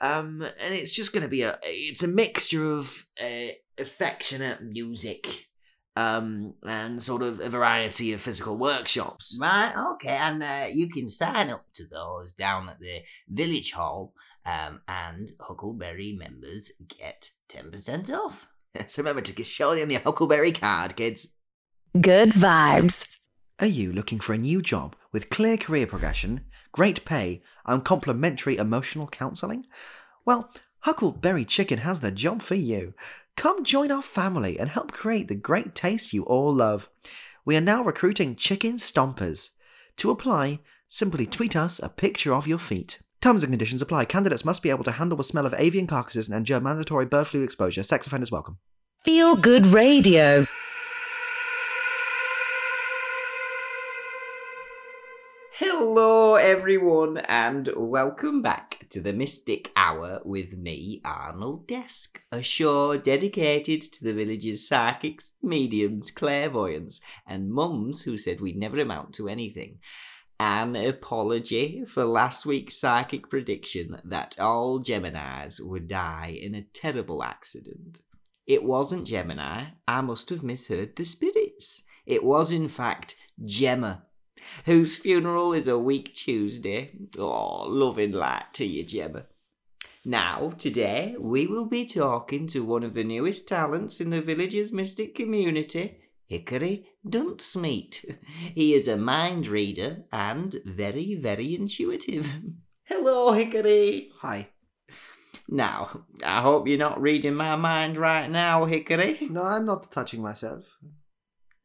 Um, 0.01 0.41
and 0.61 0.73
it's 0.75 0.91
just 0.91 1.11
going 1.13 1.23
to 1.23 1.29
be 1.29 1.41
a 1.43 1.57
it's 1.63 2.03
a 2.03 2.07
mixture 2.07 2.71
of 2.73 3.05
uh, 3.21 3.49
affectionate 3.79 4.61
music, 4.63 5.47
um, 5.97 6.53
and 6.63 7.01
sort 7.01 7.23
of 7.23 7.39
a 7.39 7.49
variety 7.49 8.13
of 8.13 8.21
physical 8.21 8.55
workshops. 8.55 9.35
Right, 9.41 9.73
okay, 9.93 10.15
and 10.15 10.43
uh, 10.43 10.67
you 10.71 10.89
can 10.89 11.09
sign 11.09 11.49
up 11.49 11.65
to 11.73 11.87
those 11.87 12.33
down 12.33 12.69
at 12.69 12.79
the 12.79 12.99
Village 13.27 13.71
Hall, 13.71 14.13
um, 14.45 14.81
and 14.87 15.31
Huckleberry 15.39 16.13
members 16.13 16.71
get 16.87 17.31
10% 17.49 18.11
off. 18.11 18.47
So 18.85 19.01
remember 19.01 19.21
to 19.21 19.43
show 19.43 19.73
them 19.73 19.89
your 19.89 20.01
Huckleberry 20.01 20.51
card, 20.51 20.95
kids. 20.95 21.33
Good 21.99 22.29
vibes. 22.33 23.17
Are 23.59 23.65
you 23.65 23.91
looking 23.91 24.19
for 24.19 24.33
a 24.33 24.37
new 24.37 24.61
job 24.61 24.95
with 25.11 25.31
clear 25.31 25.57
career 25.57 25.87
progression, 25.87 26.41
great 26.71 27.03
pay, 27.03 27.41
and 27.65 27.83
complimentary 27.83 28.57
emotional 28.57 29.07
counselling? 29.07 29.65
Well, 30.25 30.51
Huckleberry 30.87 31.43
Chicken 31.43 31.79
has 31.79 31.99
the 31.99 32.13
job 32.13 32.41
for 32.41 32.55
you. 32.55 32.93
Come 33.35 33.65
join 33.65 33.91
our 33.91 34.01
family 34.01 34.57
and 34.57 34.69
help 34.69 34.93
create 34.93 35.27
the 35.27 35.35
great 35.35 35.75
taste 35.75 36.13
you 36.13 36.23
all 36.23 36.55
love. 36.55 36.89
We 37.43 37.57
are 37.57 37.61
now 37.61 37.83
recruiting 37.83 38.37
chicken 38.37 38.75
stompers. 38.75 39.49
To 39.97 40.11
apply, 40.11 40.61
simply 40.87 41.25
tweet 41.25 41.57
us 41.57 41.79
a 41.79 41.89
picture 41.89 42.33
of 42.33 42.47
your 42.47 42.57
feet. 42.57 43.01
Terms 43.19 43.43
and 43.43 43.51
conditions 43.51 43.81
apply. 43.81 44.05
Candidates 44.05 44.45
must 44.45 44.63
be 44.63 44.69
able 44.69 44.85
to 44.85 44.91
handle 44.91 45.17
the 45.17 45.25
smell 45.25 45.45
of 45.45 45.53
avian 45.57 45.87
carcasses 45.87 46.29
and 46.29 46.37
endure 46.37 46.61
mandatory 46.61 47.05
bird 47.05 47.27
flu 47.27 47.43
exposure. 47.43 47.83
Sex 47.83 48.07
offenders 48.07 48.31
welcome. 48.31 48.57
Feel 49.03 49.35
good 49.35 49.65
radio. 49.65 50.47
Hello, 55.59 56.35
everyone, 56.35 57.17
and 57.17 57.67
welcome 57.75 58.43
back 58.43 58.85
to 58.91 59.01
the 59.01 59.11
Mystic 59.11 59.71
Hour 59.75 60.21
with 60.23 60.55
me, 60.55 61.01
Arnold 61.03 61.67
Desk, 61.67 62.21
a 62.31 62.43
show 62.43 62.95
dedicated 62.95 63.81
to 63.81 64.03
the 64.03 64.13
village's 64.13 64.67
psychics, 64.67 65.33
mediums, 65.41 66.11
clairvoyants, 66.11 67.01
and 67.25 67.49
mums 67.49 68.03
who 68.03 68.19
said 68.19 68.39
we'd 68.39 68.55
never 68.55 68.79
amount 68.79 69.15
to 69.15 69.27
anything. 69.27 69.79
An 70.39 70.75
apology 70.75 71.83
for 71.87 72.05
last 72.05 72.45
week's 72.45 72.79
psychic 72.79 73.27
prediction 73.27 73.99
that 74.05 74.39
all 74.39 74.79
Geminis 74.79 75.59
would 75.59 75.87
die 75.87 76.37
in 76.39 76.53
a 76.53 76.67
terrible 76.71 77.23
accident. 77.23 78.01
It 78.45 78.63
wasn't 78.63 79.07
Gemini. 79.07 79.69
I 79.87 80.01
must 80.01 80.29
have 80.29 80.43
misheard 80.43 80.95
the 80.95 81.03
spirits. 81.03 81.81
It 82.05 82.23
was, 82.23 82.51
in 82.51 82.69
fact, 82.69 83.15
Gemma, 83.43 84.03
whose 84.65 84.95
funeral 84.95 85.53
is 85.53 85.67
a 85.67 85.77
week 85.77 86.13
Tuesday. 86.13 86.91
Oh, 87.17 87.63
loving 87.67 88.11
light 88.11 88.53
to 88.53 88.65
you, 88.65 88.83
Gemma. 88.83 89.25
Now, 90.05 90.53
today, 90.57 91.15
we 91.19 91.47
will 91.47 91.65
be 91.65 91.85
talking 91.85 92.47
to 92.47 92.63
one 92.63 92.83
of 92.83 92.93
the 92.93 93.03
newest 93.03 93.47
talents 93.47 93.99
in 93.99 94.09
the 94.09 94.21
village's 94.21 94.71
mystic 94.71 95.15
community, 95.15 95.97
Hickory 96.27 96.87
Duncemeat. 97.05 98.05
He 98.55 98.73
is 98.73 98.87
a 98.87 98.95
mind 98.95 99.47
reader 99.47 100.05
and 100.11 100.55
very, 100.65 101.15
very 101.15 101.55
intuitive. 101.55 102.31
Hello, 102.83 103.33
Hickory. 103.33 104.11
Hi. 104.21 104.49
Now, 105.49 106.03
I 106.25 106.41
hope 106.41 106.67
you're 106.67 106.77
not 106.77 107.01
reading 107.01 107.33
my 107.33 107.55
mind 107.55 107.97
right 107.97 108.29
now, 108.29 108.65
Hickory. 108.65 109.27
No, 109.29 109.43
I'm 109.43 109.65
not 109.65 109.91
touching 109.91 110.21
myself. 110.21 110.77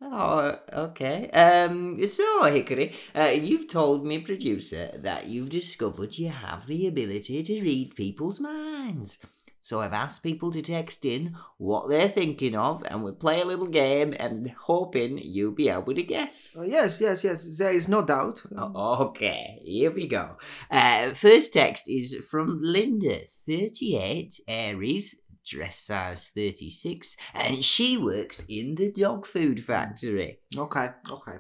Oh, 0.04 0.58
okay. 0.72 1.30
Um, 1.30 2.04
so 2.06 2.44
Hickory, 2.44 2.94
uh, 3.14 3.32
you've 3.34 3.68
told 3.68 4.04
me, 4.04 4.18
producer, 4.18 4.90
that 4.96 5.28
you've 5.28 5.50
discovered 5.50 6.18
you 6.18 6.28
have 6.28 6.66
the 6.66 6.86
ability 6.88 7.42
to 7.44 7.62
read 7.62 7.94
people's 7.94 8.40
minds. 8.40 9.18
So 9.64 9.80
I've 9.80 9.92
asked 9.92 10.24
people 10.24 10.50
to 10.50 10.60
text 10.60 11.04
in 11.04 11.36
what 11.56 11.88
they're 11.88 12.08
thinking 12.08 12.56
of, 12.56 12.82
and 12.84 13.04
we'll 13.04 13.14
play 13.14 13.40
a 13.40 13.44
little 13.44 13.68
game, 13.68 14.12
and 14.18 14.50
hoping 14.50 15.18
you'll 15.18 15.52
be 15.52 15.68
able 15.68 15.94
to 15.94 16.02
guess. 16.02 16.52
Oh, 16.56 16.62
yes, 16.62 17.00
yes, 17.00 17.22
yes. 17.22 17.58
There 17.58 17.72
is 17.72 17.86
no 17.86 18.02
doubt. 18.02 18.42
Oh, 18.56 19.04
okay, 19.04 19.60
here 19.62 19.92
we 19.92 20.08
go. 20.08 20.36
Uh, 20.68 21.10
first 21.10 21.52
text 21.52 21.88
is 21.88 22.16
from 22.28 22.58
Linda, 22.60 23.20
38, 23.46 24.40
Aries, 24.48 25.21
dress 25.44 25.78
size 25.78 26.31
36, 26.35 27.16
and 27.35 27.64
she 27.64 27.96
works 27.96 28.44
in 28.48 28.74
the 28.74 28.92
dog 28.92 29.26
food 29.26 29.64
factory. 29.64 30.40
Okay, 30.57 30.88
okay. 31.11 31.38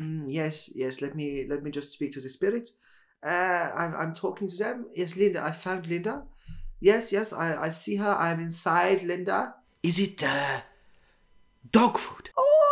Mm, 0.00 0.24
yes, 0.26 0.70
yes. 0.74 1.00
Let 1.02 1.14
me 1.14 1.46
let 1.48 1.62
me 1.62 1.70
just 1.70 1.92
speak 1.92 2.12
to 2.12 2.20
the 2.20 2.28
spirits. 2.28 2.76
Uh, 3.24 3.70
I'm 3.74 3.94
I'm 3.94 4.14
talking 4.14 4.48
to 4.48 4.56
them. 4.56 4.86
Yes, 4.94 5.16
Linda. 5.16 5.42
I 5.42 5.50
found 5.50 5.86
Linda. 5.86 6.24
Yes, 6.80 7.12
yes. 7.12 7.32
I 7.32 7.56
I 7.64 7.68
see 7.70 7.96
her. 7.96 8.10
I'm 8.10 8.40
inside, 8.40 9.02
Linda. 9.02 9.54
Is 9.82 9.98
it 9.98 10.22
uh, 10.22 10.60
dog 11.70 11.98
food? 11.98 12.30
Oh, 12.36 12.67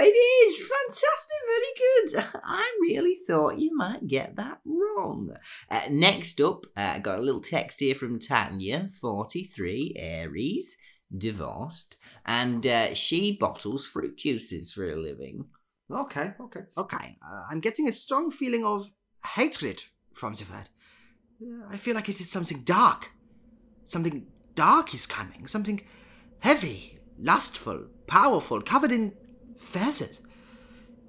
it 0.00 0.14
is 0.14 0.56
fantastic, 0.56 1.36
very 1.46 2.24
good. 2.24 2.40
I 2.44 2.78
really 2.80 3.16
thought 3.26 3.58
you 3.58 3.76
might 3.76 4.06
get 4.06 4.36
that 4.36 4.60
wrong. 4.64 5.34
Uh, 5.70 5.82
next 5.90 6.40
up, 6.40 6.66
uh, 6.76 6.92
I 6.96 6.98
got 6.98 7.18
a 7.18 7.22
little 7.22 7.40
text 7.40 7.80
here 7.80 7.94
from 7.94 8.18
Tanya, 8.18 8.88
43, 9.00 9.94
Aries, 9.96 10.76
divorced, 11.16 11.96
and 12.26 12.66
uh, 12.66 12.94
she 12.94 13.36
bottles 13.36 13.86
fruit 13.86 14.16
juices 14.16 14.72
for 14.72 14.88
a 14.88 14.96
living. 14.96 15.46
Okay, 15.90 16.34
okay, 16.40 16.60
okay. 16.76 17.16
Uh, 17.26 17.44
I'm 17.50 17.60
getting 17.60 17.88
a 17.88 17.92
strong 17.92 18.30
feeling 18.30 18.64
of 18.64 18.90
hatred 19.34 19.82
from 20.14 20.34
the 20.34 20.44
word. 20.52 20.68
Uh, 21.42 21.66
I 21.70 21.76
feel 21.76 21.94
like 21.94 22.08
it 22.08 22.20
is 22.20 22.30
something 22.30 22.62
dark. 22.62 23.12
Something 23.84 24.26
dark 24.54 24.92
is 24.92 25.06
coming. 25.06 25.46
Something 25.46 25.80
heavy, 26.40 26.98
lustful, 27.18 27.86
powerful, 28.06 28.60
covered 28.60 28.92
in 28.92 29.14
feathers. 29.58 30.20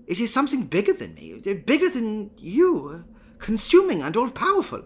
It 0.07 0.19
is 0.19 0.33
something 0.33 0.65
bigger 0.65 0.93
than 0.93 1.13
me, 1.13 1.39
bigger 1.65 1.89
than 1.89 2.31
you, 2.37 3.05
consuming 3.37 4.01
and 4.01 4.17
all 4.17 4.29
powerful. 4.29 4.83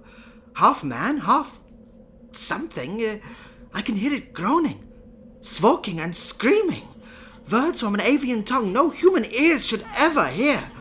Half 0.55 0.83
man, 0.83 1.19
half 1.19 1.59
something. 2.33 3.21
I 3.73 3.81
can 3.81 3.95
hear 3.95 4.13
it 4.13 4.33
groaning, 4.33 4.87
swoking, 5.41 5.99
and 5.99 6.15
screaming. 6.15 6.87
Words 7.51 7.81
from 7.81 7.93
an 7.93 8.01
avian 8.01 8.43
tongue 8.43 8.71
no 8.71 8.89
human 8.89 9.25
ears 9.25 9.65
should 9.65 9.85
ever 9.97 10.27
hear. 10.27 10.71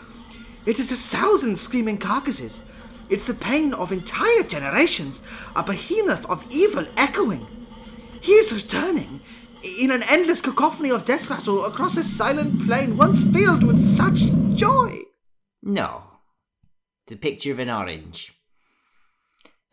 It 0.67 0.79
is 0.79 0.93
a 0.93 1.17
thousand 1.17 1.57
screaming 1.57 1.99
carcasses. 1.99 2.61
It's 3.11 3.27
the 3.27 3.35
pain 3.35 3.75
of 3.75 3.93
entire 3.93 4.43
generations, 4.43 5.23
a 5.57 5.63
behemoth 5.63 6.25
of 6.31 6.47
evil 6.51 6.87
echoing. 6.97 7.47
He 8.21 8.33
is 8.33 8.53
returning 8.53 9.21
in 9.65 9.91
an 9.91 10.03
endless 10.09 10.41
cacophony 10.41 10.91
of 10.91 11.05
death 11.05 11.31
rattle 11.31 11.65
across 11.65 11.97
a 11.97 12.05
silent 12.05 12.67
plain 12.67 12.97
once 12.97 13.23
filled 13.23 13.63
with 13.63 13.81
such 13.81 14.23
joy. 14.55 15.01
No. 15.63 16.05
The 17.07 17.17
picture 17.17 17.53
of 17.53 17.59
an 17.59 17.71
orange. 17.71 18.33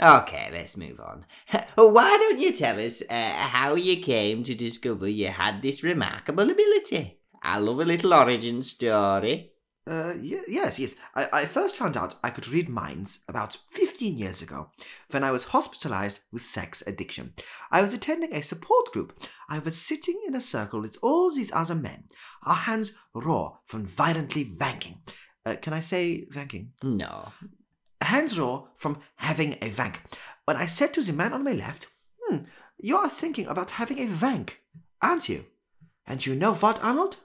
Okay, 0.02 0.50
let's 0.52 0.78
move 0.78 1.00
on. 1.00 1.26
Why 1.76 2.18
don't 2.18 2.40
you 2.40 2.54
tell 2.54 2.80
us 2.80 3.04
uh, 3.10 3.34
how 3.34 3.76
you 3.76 3.98
came 4.02 4.44
to 4.44 4.56
discover 4.56 5.08
you 5.08 5.28
had 5.28 5.62
this 5.62 5.84
remarkable 5.84 6.50
ability? 6.50 7.20
I 7.44 7.58
love 7.60 7.80
a 7.80 7.86
little 7.86 8.14
origin 8.14 8.62
story. 8.62 9.52
Uh, 9.90 10.14
yes, 10.22 10.78
yes. 10.78 10.96
I, 11.16 11.28
I 11.34 11.46
first 11.46 11.76
found 11.76 11.98
out 11.98 12.14
I 12.24 12.30
could 12.30 12.48
read 12.48 12.70
minds 12.70 13.22
about 13.28 13.58
15 13.70 14.18
years 14.18 14.40
ago 14.40 14.70
when 15.10 15.24
I 15.24 15.32
was 15.32 15.46
hospitalized 15.46 16.20
with 16.32 16.46
sex 16.46 16.84
addiction. 16.86 17.34
I 17.72 17.82
was 17.82 17.92
attending 17.92 18.32
a 18.32 18.44
support 18.44 18.92
group. 18.92 19.20
I 19.50 19.58
was 19.58 19.82
sitting 19.82 20.22
in 20.28 20.36
a 20.36 20.42
circle 20.42 20.80
with 20.80 20.98
all 21.02 21.32
these 21.32 21.52
other 21.52 21.74
men, 21.74 22.04
our 22.46 22.54
hands 22.54 23.00
raw 23.16 23.58
from 23.66 23.88
violently 23.88 24.46
wanking. 24.46 24.98
Uh, 25.44 25.56
can 25.60 25.74
I 25.74 25.80
say 25.80 26.28
vanking? 26.32 26.68
No. 26.84 27.32
Hands 28.00 28.40
raw 28.40 28.66
from 28.76 29.00
having 29.16 29.54
a 29.54 29.72
vank. 29.72 29.96
When 30.46 30.56
I 30.56 30.68
said 30.68 30.94
to 30.94 31.02
the 31.02 31.14
man 31.14 31.34
on 31.34 31.44
my 31.44 31.54
left, 31.54 31.88
hmm, 32.22 32.44
you 32.78 32.96
are 32.96 33.10
thinking 33.10 33.48
about 33.48 33.72
having 33.72 33.98
a 33.98 34.06
vank, 34.06 34.58
aren't 35.02 35.30
you? 35.30 35.46
And 36.06 36.24
you 36.24 36.36
know 36.36 36.54
what, 36.54 36.84
Arnold? 36.84 37.18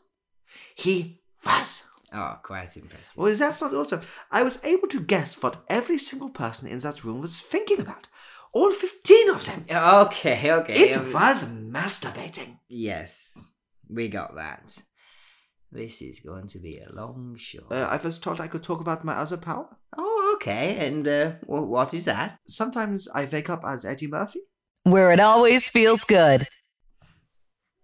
He 0.75 1.21
was. 1.45 1.91
Oh, 2.15 2.39
quite 2.43 2.77
impressive. 2.77 3.17
Well, 3.17 3.35
that's 3.35 3.61
not 3.61 3.75
also. 3.75 4.01
I 4.31 4.45
was 4.45 4.65
able 4.65 4.87
to 4.89 5.01
guess 5.01 5.43
what 5.43 5.65
every 5.69 5.99
single 5.99 6.31
person 6.31 6.69
in 6.69 6.79
that 6.79 7.03
room 7.03 7.21
was 7.21 7.41
thinking 7.41 7.81
about. 7.81 8.07
All 8.53 8.71
15 8.71 9.31
of 9.31 9.45
them. 9.45 9.65
Okay, 9.69 10.53
okay. 10.53 10.75
It 10.75 10.97
um, 10.97 11.13
was 11.13 11.51
masturbating. 11.53 12.59
Yes, 12.69 13.51
we 13.89 14.07
got 14.07 14.37
that. 14.37 14.79
This 15.73 16.03
is 16.03 16.21
going 16.21 16.47
to 16.49 16.61
be 16.61 16.79
a 16.79 16.93
long 16.93 17.35
show. 17.37 17.67
Uh, 17.69 17.89
I 17.91 17.97
was 17.97 18.21
told 18.21 18.41
I 18.41 18.47
could 18.47 18.63
talk 18.63 18.81
about 18.81 19.05
my 19.05 19.15
other 19.15 19.37
power. 19.37 19.77
oh, 19.99 20.37
okay. 20.37 20.87
And 20.87 21.09
uh, 21.09 21.33
wh- 21.47 21.69
what 21.69 21.93
is 21.93 22.05
that? 22.05 22.39
Sometimes 22.47 23.09
I 23.13 23.29
wake 23.31 23.51
up 23.51 23.65
as 23.65 23.85
Eddie 23.85 24.07
Murphy. 24.07 24.43
Where 24.85 25.11
it 25.11 25.19
always 25.19 25.69
feels 25.69 26.05
good. 26.05 26.47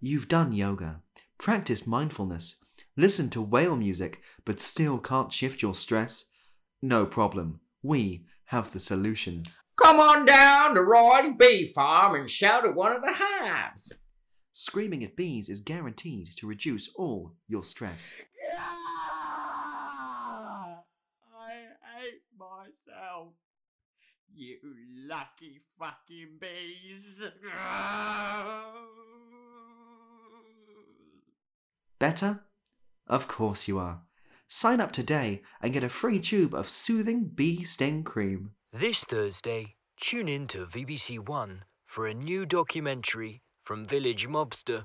You've 0.01 0.29
done 0.29 0.53
yoga, 0.53 1.03
practiced 1.37 1.89
mindfulness, 1.89 2.61
listened 2.97 3.33
to 3.33 3.43
whale 3.43 3.77
music, 3.77 4.21
but 4.45 4.61
still 4.61 4.99
can't 4.99 5.33
shift 5.33 5.63
your 5.63 5.75
stress? 5.75 6.31
No 6.83 7.07
problem. 7.07 7.61
We 7.83 8.27
have 8.47 8.73
the 8.73 8.81
solution. 8.81 9.45
Come 9.77 10.01
on 10.01 10.27
down 10.27 10.75
to 10.75 10.83
Roy's 10.83 11.35
Bee 11.39 11.65
Farm 11.65 12.15
and 12.15 12.29
shout 12.29 12.67
at 12.67 12.75
one 12.75 12.93
of 12.93 13.03
the 13.03 13.15
hives. 13.15 13.93
Screaming 14.53 15.03
at 15.05 15.17
bees 15.17 15.49
is 15.49 15.61
guaranteed 15.61 16.37
to 16.37 16.47
reduce 16.47 16.91
all 16.97 17.35
your 17.49 17.65
stress. 17.65 18.11
I 21.35 21.69
hate 21.97 22.23
myself. 22.39 23.29
You 24.35 24.59
lucky 25.09 25.63
fucking 25.79 26.39
bees. 26.41 27.25
Better? 31.99 32.41
Of 33.11 33.27
course 33.27 33.67
you 33.67 33.77
are. 33.81 34.03
Sign 34.47 34.81
up 34.81 34.93
today 34.93 35.43
and 35.61 35.73
get 35.73 35.83
a 35.83 35.89
free 35.89 36.21
tube 36.21 36.55
of 36.55 36.69
soothing 36.69 37.25
bee 37.25 37.65
sting 37.65 38.05
cream. 38.05 38.53
This 38.73 39.03
Thursday, 39.03 39.75
tune 40.01 40.29
in 40.29 40.47
to 40.47 40.67
BBC 40.67 41.19
One 41.19 41.65
for 41.87 42.07
a 42.07 42.15
new 42.15 42.47
documentary 42.47 43.43
from 43.65 43.85
village 43.85 44.29
mobster 44.29 44.85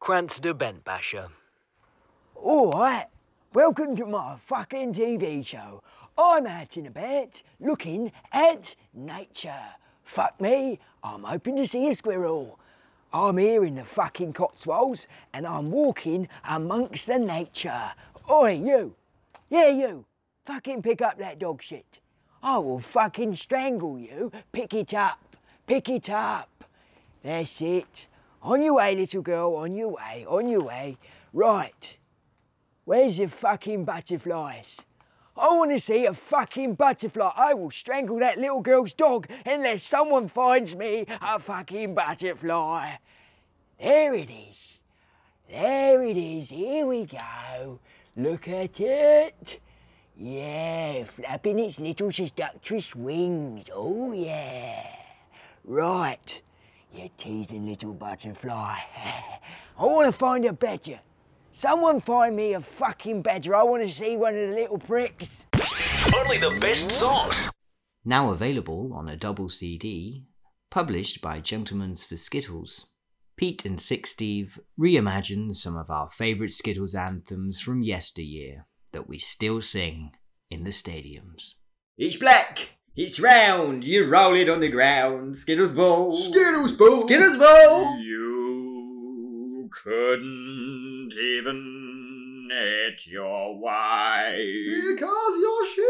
Cranster 0.00 0.54
Bentbasher. 0.54 1.28
Alright, 2.34 3.08
welcome 3.52 3.94
to 3.96 4.06
my 4.06 4.38
fucking 4.46 4.94
TV 4.94 5.44
show. 5.44 5.82
I'm 6.16 6.46
out 6.46 6.78
and 6.78 6.86
about 6.86 7.42
looking 7.60 8.10
at 8.32 8.74
nature. 8.94 9.74
Fuck 10.02 10.40
me, 10.40 10.78
I'm 11.04 11.24
hoping 11.24 11.56
to 11.56 11.66
see 11.66 11.88
a 11.88 11.94
squirrel. 11.94 12.58
I'm 13.16 13.38
here 13.38 13.64
in 13.64 13.76
the 13.76 13.84
fucking 13.84 14.34
Cotswolds 14.34 15.06
and 15.32 15.46
I'm 15.46 15.70
walking 15.70 16.28
amongst 16.46 17.06
the 17.06 17.18
nature. 17.18 17.92
Oi, 18.30 18.52
you! 18.52 18.94
Yeah, 19.48 19.68
you! 19.68 20.04
Fucking 20.44 20.82
pick 20.82 21.00
up 21.00 21.18
that 21.18 21.38
dog 21.38 21.62
shit. 21.62 22.00
I 22.42 22.58
will 22.58 22.80
fucking 22.80 23.34
strangle 23.36 23.98
you. 23.98 24.32
Pick 24.52 24.74
it 24.74 24.92
up. 24.92 25.34
Pick 25.66 25.88
it 25.88 26.10
up. 26.10 26.64
That's 27.24 27.58
it. 27.62 28.06
On 28.42 28.60
your 28.60 28.74
way, 28.74 28.94
little 28.94 29.22
girl, 29.22 29.56
on 29.56 29.74
your 29.74 29.88
way, 29.88 30.26
on 30.28 30.46
your 30.46 30.60
way. 30.60 30.98
Right. 31.32 31.96
Where's 32.84 33.16
the 33.16 33.28
fucking 33.28 33.86
butterflies? 33.86 34.82
I 35.38 35.48
want 35.48 35.70
to 35.72 35.80
see 35.80 36.06
a 36.06 36.14
fucking 36.14 36.74
butterfly. 36.74 37.30
I 37.36 37.52
will 37.52 37.70
strangle 37.70 38.18
that 38.20 38.38
little 38.38 38.62
girl's 38.62 38.94
dog 38.94 39.28
unless 39.44 39.82
someone 39.82 40.28
finds 40.28 40.74
me 40.74 41.04
a 41.20 41.38
fucking 41.38 41.94
butterfly. 41.94 42.94
There 43.78 44.14
it 44.14 44.30
is. 44.30 44.78
There 45.50 46.02
it 46.02 46.16
is. 46.16 46.48
Here 46.48 46.86
we 46.86 47.04
go. 47.04 47.80
Look 48.16 48.48
at 48.48 48.80
it. 48.80 49.60
Yeah, 50.18 51.04
flapping 51.04 51.58
its 51.58 51.78
little 51.78 52.10
seductress 52.10 52.94
wings. 52.94 53.66
Oh, 53.74 54.12
yeah. 54.12 54.86
Right. 55.62 56.40
You 56.94 57.10
teasing 57.18 57.66
little 57.66 57.92
butterfly. 57.92 58.78
I 59.78 59.84
want 59.84 60.06
to 60.06 60.18
find 60.18 60.46
a 60.46 60.54
badger. 60.54 61.00
Someone 61.58 62.02
find 62.02 62.36
me 62.36 62.52
a 62.52 62.60
fucking 62.60 63.22
badger. 63.22 63.54
I 63.54 63.62
want 63.62 63.82
to 63.82 63.90
see 63.90 64.14
one 64.14 64.36
of 64.36 64.50
the 64.50 64.54
little 64.54 64.76
pricks. 64.76 65.46
Only 66.14 66.36
the 66.36 66.54
best 66.60 66.90
songs. 66.90 67.50
Now 68.04 68.30
available 68.30 68.92
on 68.92 69.08
a 69.08 69.16
double 69.16 69.48
CD, 69.48 70.26
published 70.68 71.22
by 71.22 71.40
Gentlemen's 71.40 72.04
for 72.04 72.18
Skittles. 72.18 72.88
Pete 73.38 73.64
and 73.64 73.80
Six 73.80 74.10
Steve 74.10 74.60
reimagine 74.78 75.54
some 75.54 75.78
of 75.78 75.88
our 75.88 76.10
favourite 76.10 76.52
Skittles 76.52 76.94
anthems 76.94 77.58
from 77.58 77.80
yesteryear 77.80 78.66
that 78.92 79.08
we 79.08 79.16
still 79.16 79.62
sing 79.62 80.10
in 80.50 80.64
the 80.64 80.70
stadiums. 80.70 81.54
It's 81.96 82.16
black. 82.16 82.72
It's 82.94 83.18
round. 83.18 83.86
You 83.86 84.06
roll 84.06 84.34
it 84.34 84.50
on 84.50 84.60
the 84.60 84.68
ground. 84.68 85.38
Skittles 85.38 85.70
ball. 85.70 86.12
Skittles 86.12 86.72
ball. 86.72 87.06
Skittles 87.06 87.38
ball. 87.38 87.98
You 87.98 88.35
couldn't 89.82 91.12
even 91.12 92.48
hit 92.50 93.06
your 93.06 93.58
wife. 93.58 94.36
Because 94.88 95.38
you're 95.40 95.66
shit. 95.66 95.84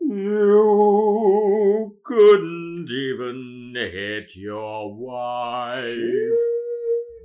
You 0.00 1.96
couldn't 2.04 2.90
even 2.90 3.74
hit 3.76 4.34
your 4.36 4.94
wife. 4.94 5.96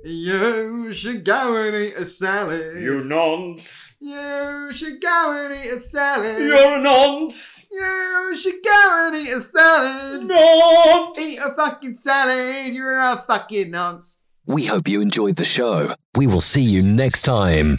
You 0.04 0.92
should 0.92 1.24
go 1.24 1.56
and 1.56 1.74
eat 1.74 1.94
a 1.94 2.04
salad. 2.04 2.82
You 2.82 3.02
nonce. 3.02 3.96
You 4.00 4.70
should 4.72 5.00
go 5.00 5.32
and 5.34 5.54
eat 5.54 5.70
a 5.72 5.78
salad. 5.78 6.38
You're 6.42 6.78
a 6.78 6.80
nonce. 6.80 7.64
You 7.70 8.36
should 8.36 8.62
go 8.62 9.06
and 9.06 9.16
eat 9.16 9.32
a 9.32 9.40
salad. 9.40 10.24
Nonce. 10.24 11.18
Eat 11.18 11.38
a 11.38 11.54
fucking 11.56 11.94
salad. 11.94 12.74
You're 12.74 13.00
a 13.00 13.24
fucking 13.26 13.70
nonce. 13.70 14.20
We 14.46 14.66
hope 14.66 14.88
you 14.88 15.00
enjoyed 15.00 15.36
the 15.36 15.44
show. 15.44 15.94
We 16.14 16.26
will 16.26 16.42
see 16.42 16.60
you 16.62 16.82
next 16.82 17.22
time. 17.22 17.78